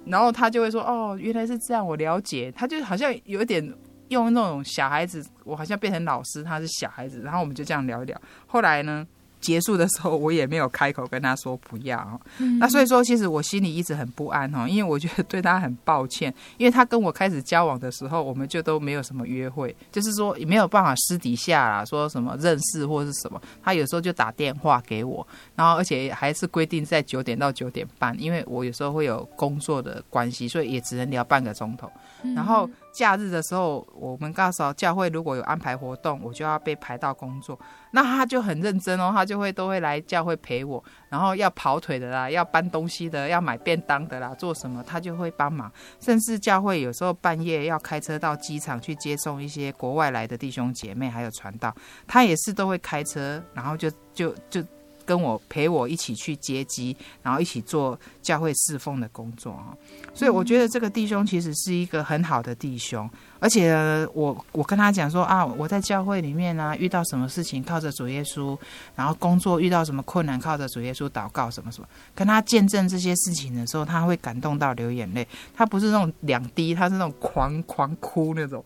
[0.06, 3.72] 然后他就会说哦，原来是这样，我了解，他就好像有一点。
[4.10, 8.22] 用那种小孩子，我好像变成老师，他是小孩子，然后我们就这样聊一聊。
[8.48, 9.06] 后来呢，
[9.40, 12.20] 结束的时候，我也没有开口跟他说不要。
[12.40, 23.42] 嗯、那所以说，其实我心里一直很不安哦，因为我觉得对他很抱歉，因为他跟我开始交往的时候，我们就都没有什么约会，就是说也没有办法私底下啦，说什么认识或是什么。
[23.64, 25.26] 他有时候就打电话给我，
[25.56, 31.92] 然后而且还是规定在九点到九点半，因为我有时候会有工作的关系，所以也只能聊半个钟头。
[32.36, 37.58] 然后假日的时候，我们告诉教会如果有安排活动，我就要被排到工作。
[37.98, 45.72] 那他就很认真哦，他就会都会来教会陪我，然后要跑腿的啦，要搬东西的，要买便当的啦，做什么他就会帮忙。
[46.00, 51.76] 甚至教会有时候半夜要开车到机场去接送一些国外来的弟兄姐妹，还有传道，
[52.06, 54.64] 他也是都会开车，然后就就就。
[55.08, 59.72] 跟我陪我一起去接机，然后一起做教会侍奉的工作啊，
[60.14, 63.10] 所以我觉得这个弟兄其实是一个很好的弟兄。
[63.40, 63.72] 而且
[64.14, 68.58] 我我跟他讲说啊，我在教会里面呢、遇到什么事情靠着主耶稣，
[68.96, 75.26] 然后工作遇到什么困难靠着主耶稣祷告什么什么，跟他见证这些事情的时候，他会感动到流眼泪。
[75.56, 78.64] 他不是那种两滴，他是那种狂狂哭那种。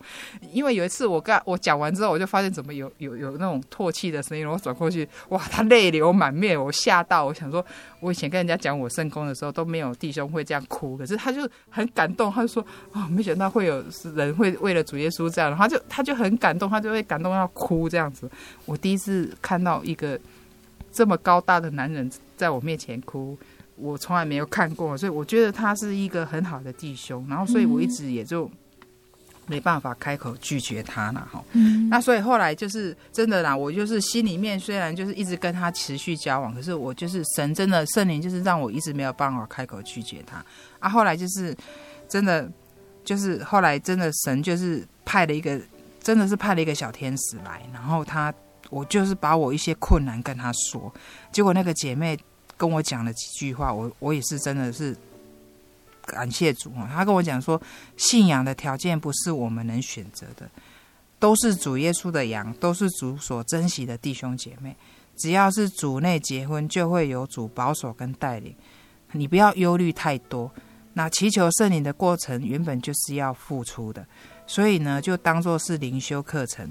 [0.50, 7.64] 因为有一次我跟我讲完之后，我就发现怎么有有有那种唾弃的声音，我转过去，哇，他泪流满面，我吓到，我想说，
[8.00, 12.62] 我以前跟人家讲我圣工的时候都没有弟兄会这样哭，可是他就很感动，他就说
[12.92, 14.52] 啊、哦，没想到会有人会。
[14.62, 18.30] 为了主耶稣这样，他就他就很感动，他就会感动到哭这样子。
[18.64, 20.16] 我第一次看到一个
[20.92, 23.36] 这么高大的男人在我面前哭，
[23.74, 27.26] 我从来没有看过，所以我觉得他是一个很好的弟兄。
[27.28, 28.48] 然后，所以我一直也就
[29.46, 31.42] 没办法开口拒绝他了哈。
[31.52, 31.88] 嗯。
[31.88, 40.44] 那所以后来就是真的啦，我就是心里面虽然就是一直跟他持续交往，可是我就是神真的圣灵就是让我一直没有办法开口拒绝他
[40.78, 40.88] 啊。
[40.88, 41.56] 后来就是
[42.08, 42.50] 真的。
[43.04, 45.60] 就是后来真的神就是派了一个，
[46.00, 48.32] 真的是派了一个小天使来，然后他
[48.70, 50.94] 我就是把我一些困难跟他说，
[51.32, 52.16] 结果那个姐妹
[52.56, 54.96] 跟我讲了几句话，我我也是真的是
[56.12, 56.88] 感谢主啊。
[56.92, 57.60] 他跟我讲说，
[57.96, 60.48] 信仰的条件不是我们能选择的，
[61.18, 64.76] 都是主耶稣的羊，都是主所珍惜的弟兄姐妹。
[65.16, 68.54] 只要是主内结婚，就会有主保守跟带领，
[69.12, 70.50] 你不要忧虑太多。
[70.94, 74.06] 那祈求圣灵的过程原本就是要付出的，
[74.46, 76.70] 所以呢，就当做是灵修课程，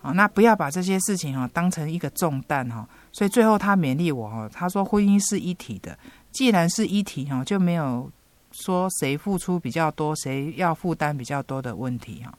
[0.00, 2.88] 啊，那不要把这些事情哈当成一个重担哈。
[3.12, 5.96] 所以最后他勉励我哈，他说婚姻是一体的，
[6.32, 8.10] 既然是一体哈，就没有
[8.52, 12.32] 说谁付出比较多，谁要负担比较多的问题哈。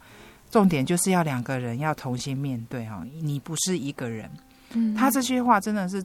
[0.49, 4.29] 重点就是要两个人要同心面对哈，你不是一个人。
[4.71, 6.03] 嗯，他这些话真的是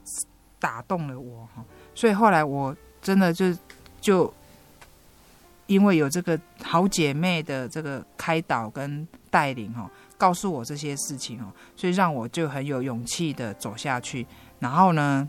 [0.58, 3.56] 打动了我哈，所以后来我真的就
[4.00, 4.32] 就。
[5.66, 9.86] 因为有这个好姐妹的这个开导跟带领哈，
[10.16, 14.26] 告诉我这些事情哦，所以让我就很有勇气的走下去。
[14.60, 15.28] 然后呢，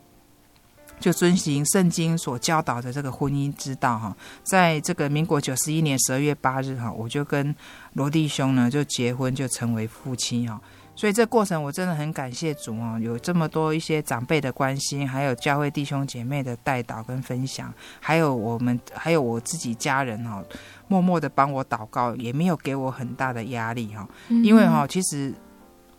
[1.00, 7.56] 就遵循圣经所教导的这个婚姻之道哈，在这个民国九十一年十二月八日哈，我就跟
[7.94, 10.60] 罗弟兄呢就结婚，就成为夫妻哈。
[10.96, 20.44] 所以这过程我真的很感谢主哦，有这么多一些长辈的关心，还有教会弟兄姐妹的带导跟分享，还有我们还有我自己家人哈，
[20.90, 24.06] 默默的帮我祷告，也没有给我很大的压力哈。
[24.28, 25.34] 因为哈，其实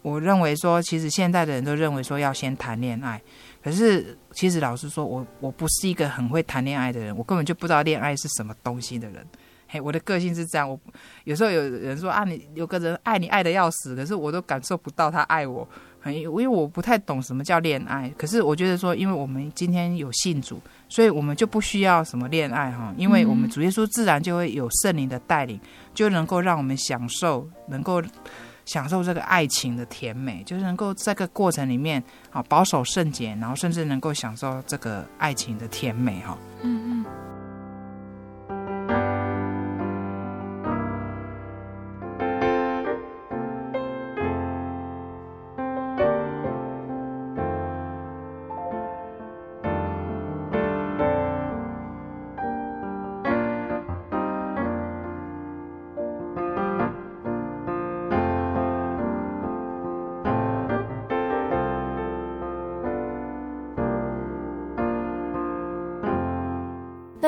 [0.02, 3.22] 我认为说，其实现在的人都认为说要先谈恋爱，
[3.62, 9.26] 可是其实老实说，我我不是一个很会谈恋爱的人，我根本就不知道恋爱是什么东西的人。
[9.72, 10.78] 嘿，我的个性是这样，我
[11.22, 15.68] 有时候有人说啊，你有个人爱你爱的要死，可是我都感受不到他爱我，
[16.00, 18.12] 很因为我不太懂什么叫恋爱。
[18.18, 25.60] 可是我觉得说，因为我们今天有信主，所以我们就不需要什么恋爱哈，因为我们主耶稣自然就会有圣灵的带领，
[25.94, 28.02] 就能够让我们享受，能够
[28.72, 32.00] 享受这个爱情的甜美，就是能够在这个过程里面
[32.30, 36.38] 啊保守圣洁，然后甚至能够享受这个爱情的甜美哈。
[36.62, 37.04] 嗯嗯。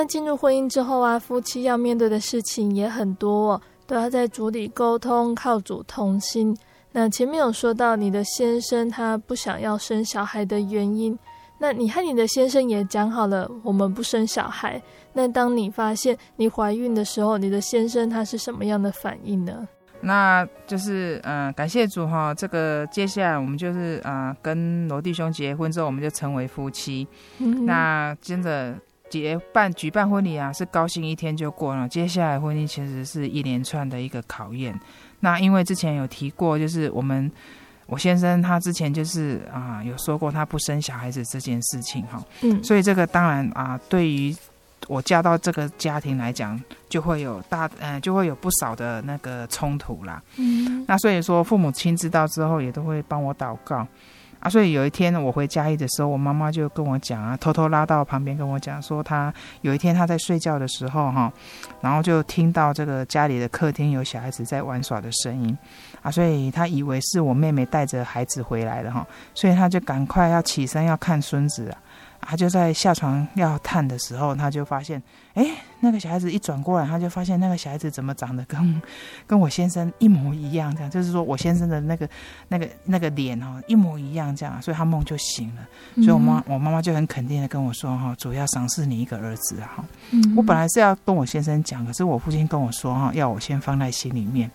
[0.02, 6.56] 那进入婚姻之后啊，夫妻要面对的事情也很多哦，都要在主里沟通，靠主同心。
[6.90, 11.16] 那前面有说到你的先生他不想要生小孩的原因，
[11.56, 14.82] 那你和你的先生也讲好了，我们不生小孩。
[15.12, 19.68] 那当你发现你怀孕的时候，你的先生他是什么样的反应呢？
[20.00, 27.06] 那就是嗯、呃，感谢主哈，这个接下来我们就是啊、呃，跟罗弟兄结婚之后，我们就成为夫妻。
[27.38, 28.74] 嗯、那接着
[29.20, 31.86] 结办举办婚礼啊，是高兴一天就过了。
[31.86, 34.74] 接下来婚姻其实是一连串的一个考验。
[35.20, 37.30] 那因为之前有提过，就是我们
[37.86, 44.34] 我先生他之前就是啊有说过他不生小孩子这件事情哈，嗯，所以这个当然啊对于
[44.88, 46.58] 我嫁到这个家庭来讲，
[46.88, 53.86] 就会有大嗯就会有不少的那个冲突啦，嗯，那所以说父母亲知道之后也都会帮我祷告。
[54.42, 61.32] 啊，所以有一天我回嘉义的时候，我妈妈就跟我讲啊，偷偷拉到旁边跟我讲说，她有一天她在睡觉的时候哈，
[61.80, 65.56] 然后就听到这个家里的客厅有小孩子在玩耍的声音，
[66.02, 71.78] 啊，所以她以为是我妹妹带着孩子回来了哈，所以她就赶快要起身要看孙子啊。
[72.22, 75.02] 他就在下床要探的时候，他就发现，
[75.34, 75.44] 哎，
[75.80, 78.82] 那个小孩子一转过来，他就发现那个小孩子怎么长得跟
[79.26, 82.08] 跟我先生一模一样，这样就是说我先生的那个
[82.48, 85.62] 那个那个脸哈一模一样这样，所以他梦就醒了。
[85.96, 89.84] 所以我妈我妈妈就很肯定的跟我说哈，主要赏赐你一个儿子啊哈。
[90.36, 94.50] 我本来是要跟我先生讲，可是我父亲跟我说哈，要我先放在心里面。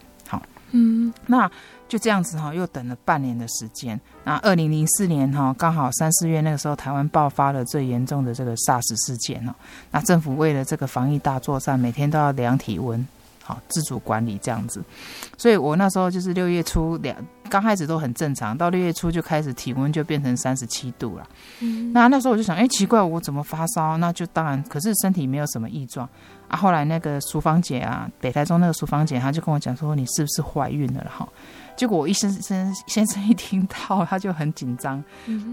[0.67, 1.49] 好，嗯，那。
[1.89, 3.97] 就这样子哈，又等了半年的时间。
[4.25, 9.55] 那二零零四年哈，刚好三四月那个时候，台湾爆发了最严重的这个 SARS 事件哦。
[9.89, 13.07] 那政府为了这个防疫大作战，每天都要量体温，
[13.41, 14.83] 好自主管理这样子。
[15.37, 17.15] 所以我那时候就是六月初两，
[17.49, 21.25] 刚开始都很正常，到六月初就开始体温就变成三十七度了。
[21.61, 23.95] 嗯，那那时候我就想，哎，奇怪，我怎么发烧？
[23.95, 26.09] 那就当然，可是身体没有什么异状
[26.47, 26.57] 啊。
[26.57, 31.05] 后来那个淑芳姐啊，北台中那个淑芳姐，她就跟我讲说，你是不是怀孕了？
[31.09, 31.27] 哈。
[31.75, 35.03] 结果我一先生先生一听到，他就很紧张，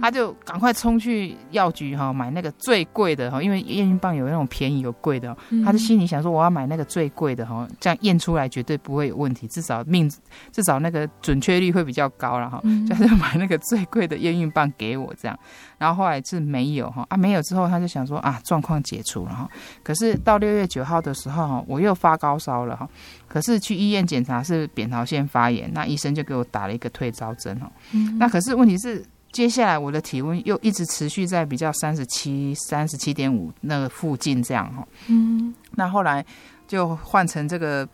[0.01, 10.11] 他就赶快冲去药局哈买那个最贵的哈，因为验孕棒有那种便宜有贵的，他就心里想说，我要买那个最贵的哈，这样验出来绝对不会有问题，至少命
[10.51, 15.39] 至少那个准确率会比较高了哈，就买那个最贵的验孕棒给我这样，
[15.79, 19.49] 然后后来是没有哈啊没有之后他就想说啊状况解除了哈，
[19.83, 22.89] 可是到六月九号的时候哈我又发高烧了哈。
[23.29, 27.67] 可是去医院检查是扁桃腺发炎，那医生就给我打了一个退烧针哦。
[27.93, 34.87] 嗯、那可是问题是，接下来我的体温又一直持续在比较三十七、三十七点五那个附近这样哈。
[35.09, 36.25] 嗯，那后来
[36.69, 37.89] 就换成这个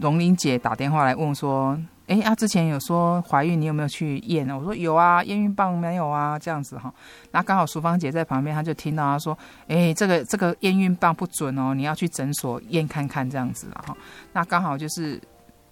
[0.00, 1.78] 荣玲姐打电话来问说。
[2.06, 4.54] 哎，啊，之前有说怀孕，你有没有去验呢？
[4.54, 6.92] 我说有啊，验孕棒没有啊，这样子哈。
[7.30, 9.36] 那刚好淑芳姐在旁边，她就听到她说，
[9.68, 13.96] 哎，这个这个验孕棒不准哦，你要去诊所验看看这样子了哈。
[14.34, 15.18] 那刚好就是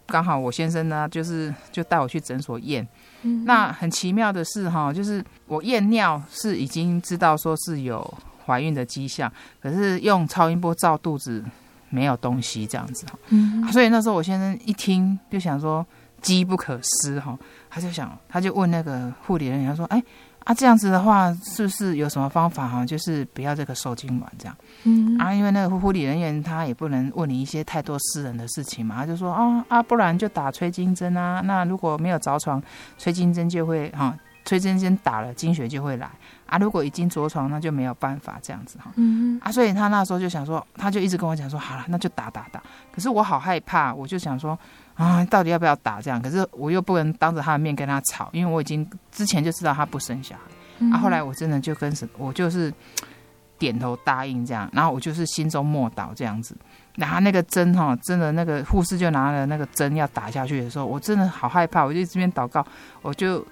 [0.07, 2.89] 刚好我先生呢，就是就带我去诊所验。
[3.21, 3.45] 嗯。
[3.45, 8.03] 那很奇妙的是哈，就是我验尿是已经知道说是有
[8.47, 9.31] 怀孕的迹象，
[9.61, 11.45] 可是用超音波照肚子
[11.91, 13.19] 没有东西这样子哈。
[13.29, 13.71] 嗯。
[13.71, 15.87] 所以那时候我先生一听就想说。
[16.23, 17.37] 机不可失哈，
[17.69, 20.03] 他就想，他就问那个护理人员，他说：“哎
[20.45, 22.85] 啊，这样子的话，是不是有什么方法哈？
[22.87, 31.41] 就是不要这个受精卵这样。”嗯啊，因为那个护理人员他也不能问你一些太多私人的事情嘛，他就说：“啊啊，不然就打催经针啊。
[31.45, 32.63] 那如果没有着床，
[32.97, 36.11] 催经针就会哈，催经针打了，经血就会来
[36.53, 36.59] 啊。
[36.59, 38.93] 如果已经着床，那就没有办法这样子哈。
[38.97, 42.63] 嗯啊，所以他那时候就想说，他就一直跟我讲说，好了，那就打打打。
[42.95, 44.59] 可是我好害怕，我就想说。
[44.95, 46.21] 啊，到底要不要打这样？
[46.21, 50.43] 可是我又不能当着他的面跟他吵，因为我已经之前就知道他不生小孩。
[50.81, 52.73] 嗯、啊，后来我真的就跟神，我就是
[53.59, 56.55] 点头答应这样，然后我就是心中默祷这样子。
[56.97, 62.65] 拿那个针哈，真的那个护士就拿了那个针要打下去的时候，我真的好害怕，我就这边祷告，
[63.01, 63.45] 我就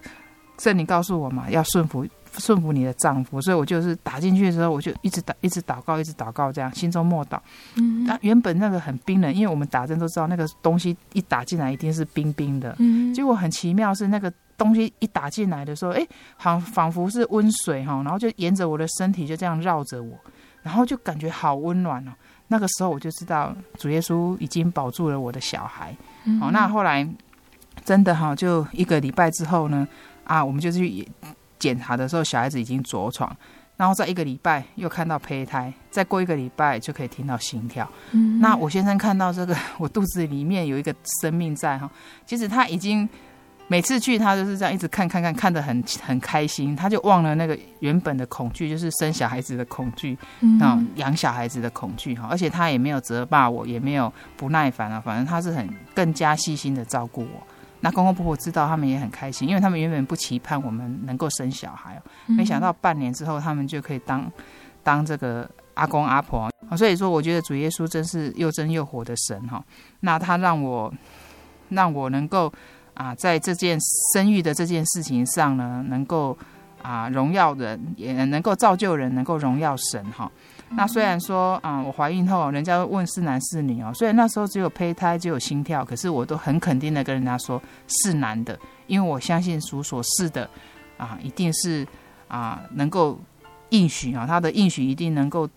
[0.59, 2.07] 圣灵告诉我嘛，要顺服。
[2.38, 7.38] 顺服你的丈夫，所以我就是打进去的时候，我就一直打，一直祷告，一直祷告，这样心中默祷。
[7.74, 12.74] 嗯，那原本那个很冰冷，因为我们打针都知道，那个东西一打进来一定是冰冰的。
[12.78, 16.06] 嗯，结果很奇妙是那个东西一打进来的时候，哎，
[16.36, 20.16] 好仿佛是温水哈，然后就沿着我的身体就这样绕着我，
[20.62, 22.12] 然后就感觉好温暖哦。
[22.48, 25.94] 那个时候我就知道主耶稣已经保住了我的小孩。
[26.24, 27.08] 嗯好，那后来
[27.84, 29.86] 真的哈，就一个礼拜之后呢，
[30.24, 31.06] 啊，我们就去。
[31.61, 33.30] 检查的时候，小孩子已经着床，
[33.76, 37.88] 然后在一个礼拜又看到胚胎，再过一个礼拜就可以听到心跳。
[38.11, 40.92] 嗯，那我先生看到这个， 我肚子里面有一个
[41.22, 41.88] 生命在哈，
[42.26, 43.08] 其实他已经
[43.68, 50.14] 每次去他就是这样一直看看看，看得很很开心，他就忘了那个原本的恐惧，就是生小孩子的恐惧，
[50.61, 52.26] 啊、嗯，养小孩子的恐惧哈。
[52.28, 57.46] 而且他也没有责骂我，也没有不耐烦啊，反正他是很更加细心的照顾我。
[57.80, 64.30] 那公公婆婆知道，他们也很开心，因为他们原本不期盼我们能够生小孩，没想到半年之后，他们就可以当
[64.82, 66.50] 当这个阿公阿婆。
[66.76, 69.64] 所以说，我觉得主耶稣真是又真又活的神哈。
[70.00, 70.92] 那他让我
[71.70, 72.52] 让我能够
[72.94, 73.78] 啊，在这件
[74.12, 76.36] 生育的这件事情上呢，能够
[76.82, 80.30] 啊荣耀人，也能够造就人，能够荣耀神哈。
[80.72, 88.56] 那虽然说啊，我怀孕后，人家问是男是女哦，虽然那时候只有胚胎，只有心跳，可是我都很肯定的跟人家说是男的，
[88.86, 90.48] 因为我相信主所示的
[90.96, 91.86] 啊，一定是
[92.28, 93.18] 啊能够
[93.70, 95.48] 应许啊，他的应许一定能够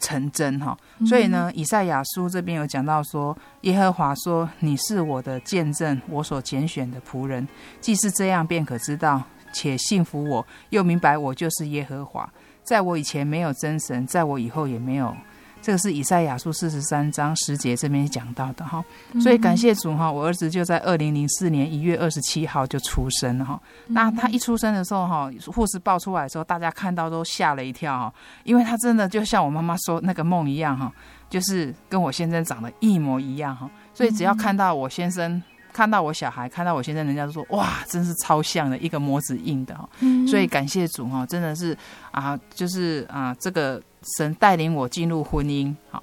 [0.00, 0.76] 成真哈。
[1.06, 7.46] 所以呢，以赛亚书这边有讲到说，耶和华说：“你是我的见证，我所拣选的仆人，
[7.82, 9.22] 既是这样，便可知道
[9.52, 12.28] 且信服我，又明白我就是耶和华。”
[12.64, 15.14] 在我以前没有真神，在我以后也没有。
[15.62, 18.84] 这个是以赛亚书四十三章十节这边讲到的哈。
[19.22, 23.58] 所以感谢主哈，我儿子就在二零零四年一月二十七号就出生了哈。
[23.86, 28.12] 那他一出生的时候哈，护士抱出来的时候，大家看到都吓了一跳哈，
[28.42, 30.92] 因为他真的就像我妈妈说那个梦一样哈，
[31.30, 33.70] 就是跟我先生长得一模一样哈。
[33.94, 35.42] 所以只要看到我先生。
[35.74, 39.88] 看到我小孩，看到我现在，人家都说哇，真是超像的一个模子印的哈。
[39.98, 41.76] 嗯、所以感谢主哈，真的是
[42.12, 43.82] 啊，就是啊，这个
[44.16, 46.00] 神带领我进入婚姻好，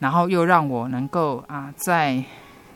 [0.00, 2.22] 然后又让我能够啊，在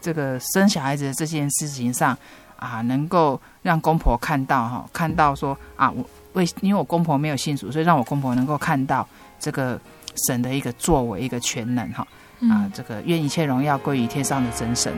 [0.01, 2.17] 这个生小孩子的这件事情上
[2.55, 9.05] 啊，能够让公婆看到哈，看到说啊，我为因为我公婆没有信主，所以让我公婆能够看到
[9.41, 9.81] 这个
[10.29, 12.07] 神的一个作为，一个全能哈
[12.43, 14.95] 啊，这个愿一切荣耀归于天上的真神。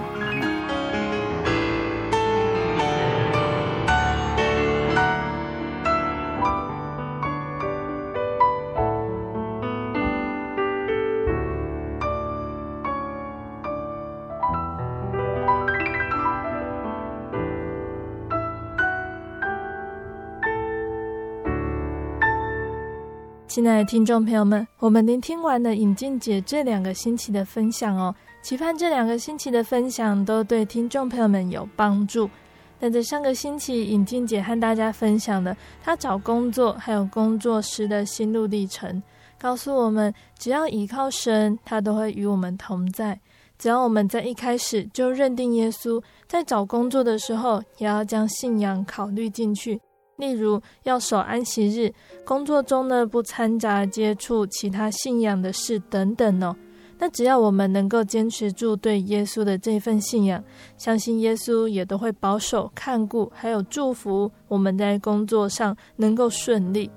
[23.58, 32.30] 亲爱的听众朋友们，我们聆听完了尹静姐这两个星期的分享哦，期盼这两个星期的分享都对听众朋友们有帮助。
[32.78, 39.02] 那在上个星期，尹静姐和大家分享了她找工作还有工作时的心路历程，
[39.40, 43.18] 告诉我们，只要依靠神，他都会与我们同在。
[43.58, 49.80] 只要我们在一开始就认定耶稣，在找工作的时候，也要将信仰考虑进去。
[50.18, 51.92] 例如要守安息日，
[52.24, 56.54] 工作中呢不掺杂接触其他信仰的事等等哦。
[57.00, 60.42] 那只要我们能够坚持住对耶稣的这份信仰，
[60.76, 66.90] 相信耶稣也都会保守看顾，还有祝福我们在工作上能够顺利。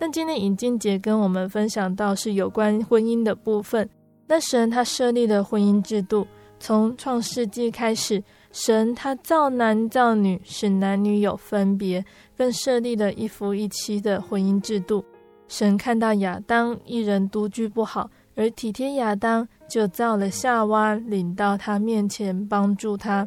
[0.00, 3.88] 那今天尹静姐跟我们分享到是有关婚姻的部分。
[4.26, 6.26] 那神他设立的婚姻制度，
[6.58, 12.04] 从创世纪开始，神他造男造女，使男女有分别。
[12.36, 15.04] 更设立了一夫一妻的婚姻制度。
[15.48, 23.26] 神看到亚当一人独居不好，而体贴亚当，就造了夏娃，领到他面前帮助他。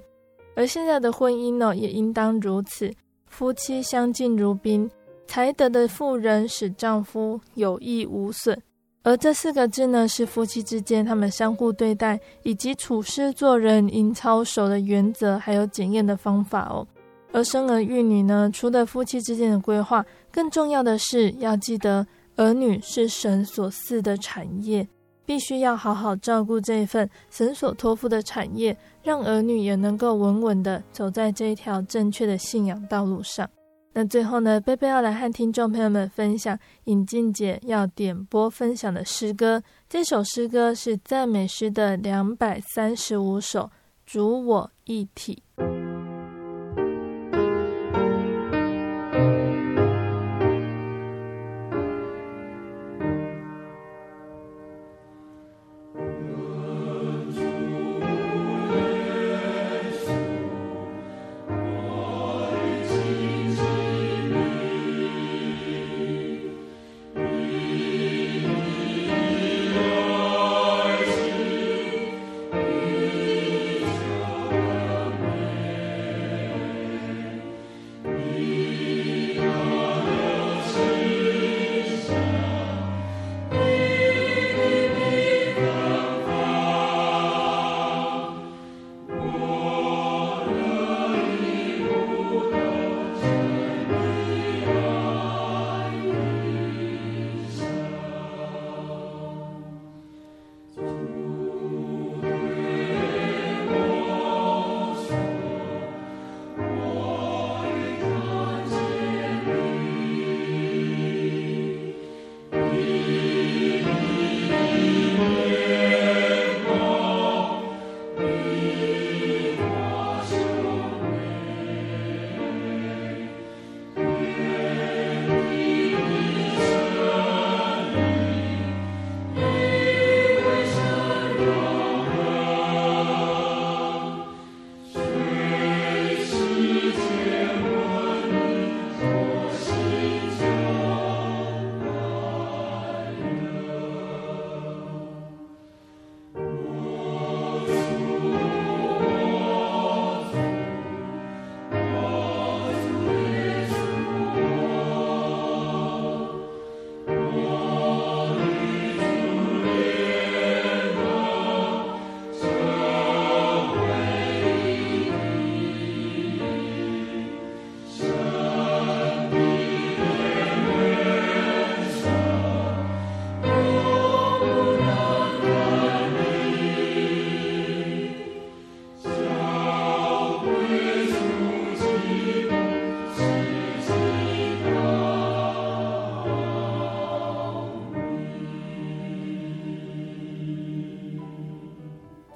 [0.55, 2.91] 而现在的婚姻呢，也应当如此，
[3.27, 4.91] 夫妻相敬如宾，
[5.27, 8.61] 才德的妇人使丈夫有益无损。
[9.01, 16.85] 而这四个字呢，是夫妻之间他们相互对待以及处事做人应操守的原则，还有检验的方法哦。
[17.31, 22.05] 而生儿育女呢，除了夫妻之间的规划，更重要的是要记得，
[22.35, 24.87] 儿女是神所赐的产业，
[25.25, 33.47] 必须要好好照顾这一份神所托付的产业，让儿女也能够稳稳的走在这一条正确的信仰道路上。
[33.93, 43.69] 那最后呢，贝贝要来和听众朋友们分享尹静姐要点播分享的诗歌，这首诗歌是赞美诗的两百三十五首，
[44.05, 45.43] 主我一体。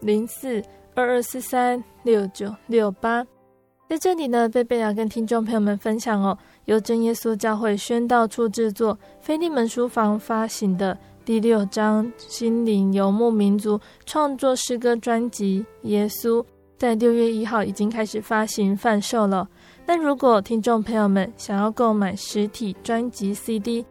[0.00, 0.62] 零四
[0.94, 3.26] 二二四三六九六八。
[3.88, 6.36] 在这里呢，贝贝要跟听众朋友们分享哦，
[6.66, 16.42] 由真耶稣教会宣道处制作、菲利门书房发行的第六章心灵游牧民族创作诗歌专辑《耶稣》，
[16.76, 19.48] 在六月一号已经开始发行贩售了。
[19.86, 23.86] 那如果听众朋友们想要购买实体专辑 CD，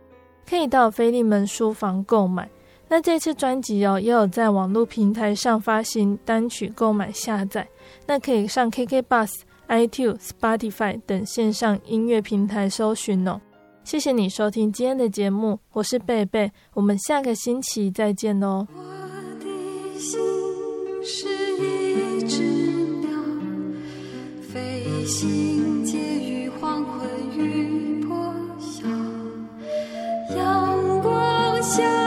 [0.48, 2.48] 可以到菲利门书房购买。
[2.90, 7.68] 那这次专辑哦，也有在网络平台上发行单曲购买下载，
[8.06, 9.30] 那可以上 KK Bus。
[9.68, 13.42] iTunes、Spotify 等线上音乐平台搜寻哦。
[13.84, 18.66] 谢谢你收听今天的节目，我是贝贝，我们下个星期再见喽。
[18.74, 18.82] 我
[19.42, 20.18] 的心
[21.04, 21.28] 是
[21.58, 22.44] 一只
[23.02, 23.10] 鸟，
[24.42, 28.88] 飞行介于黄昏与破晓，
[30.34, 32.07] 阳光下。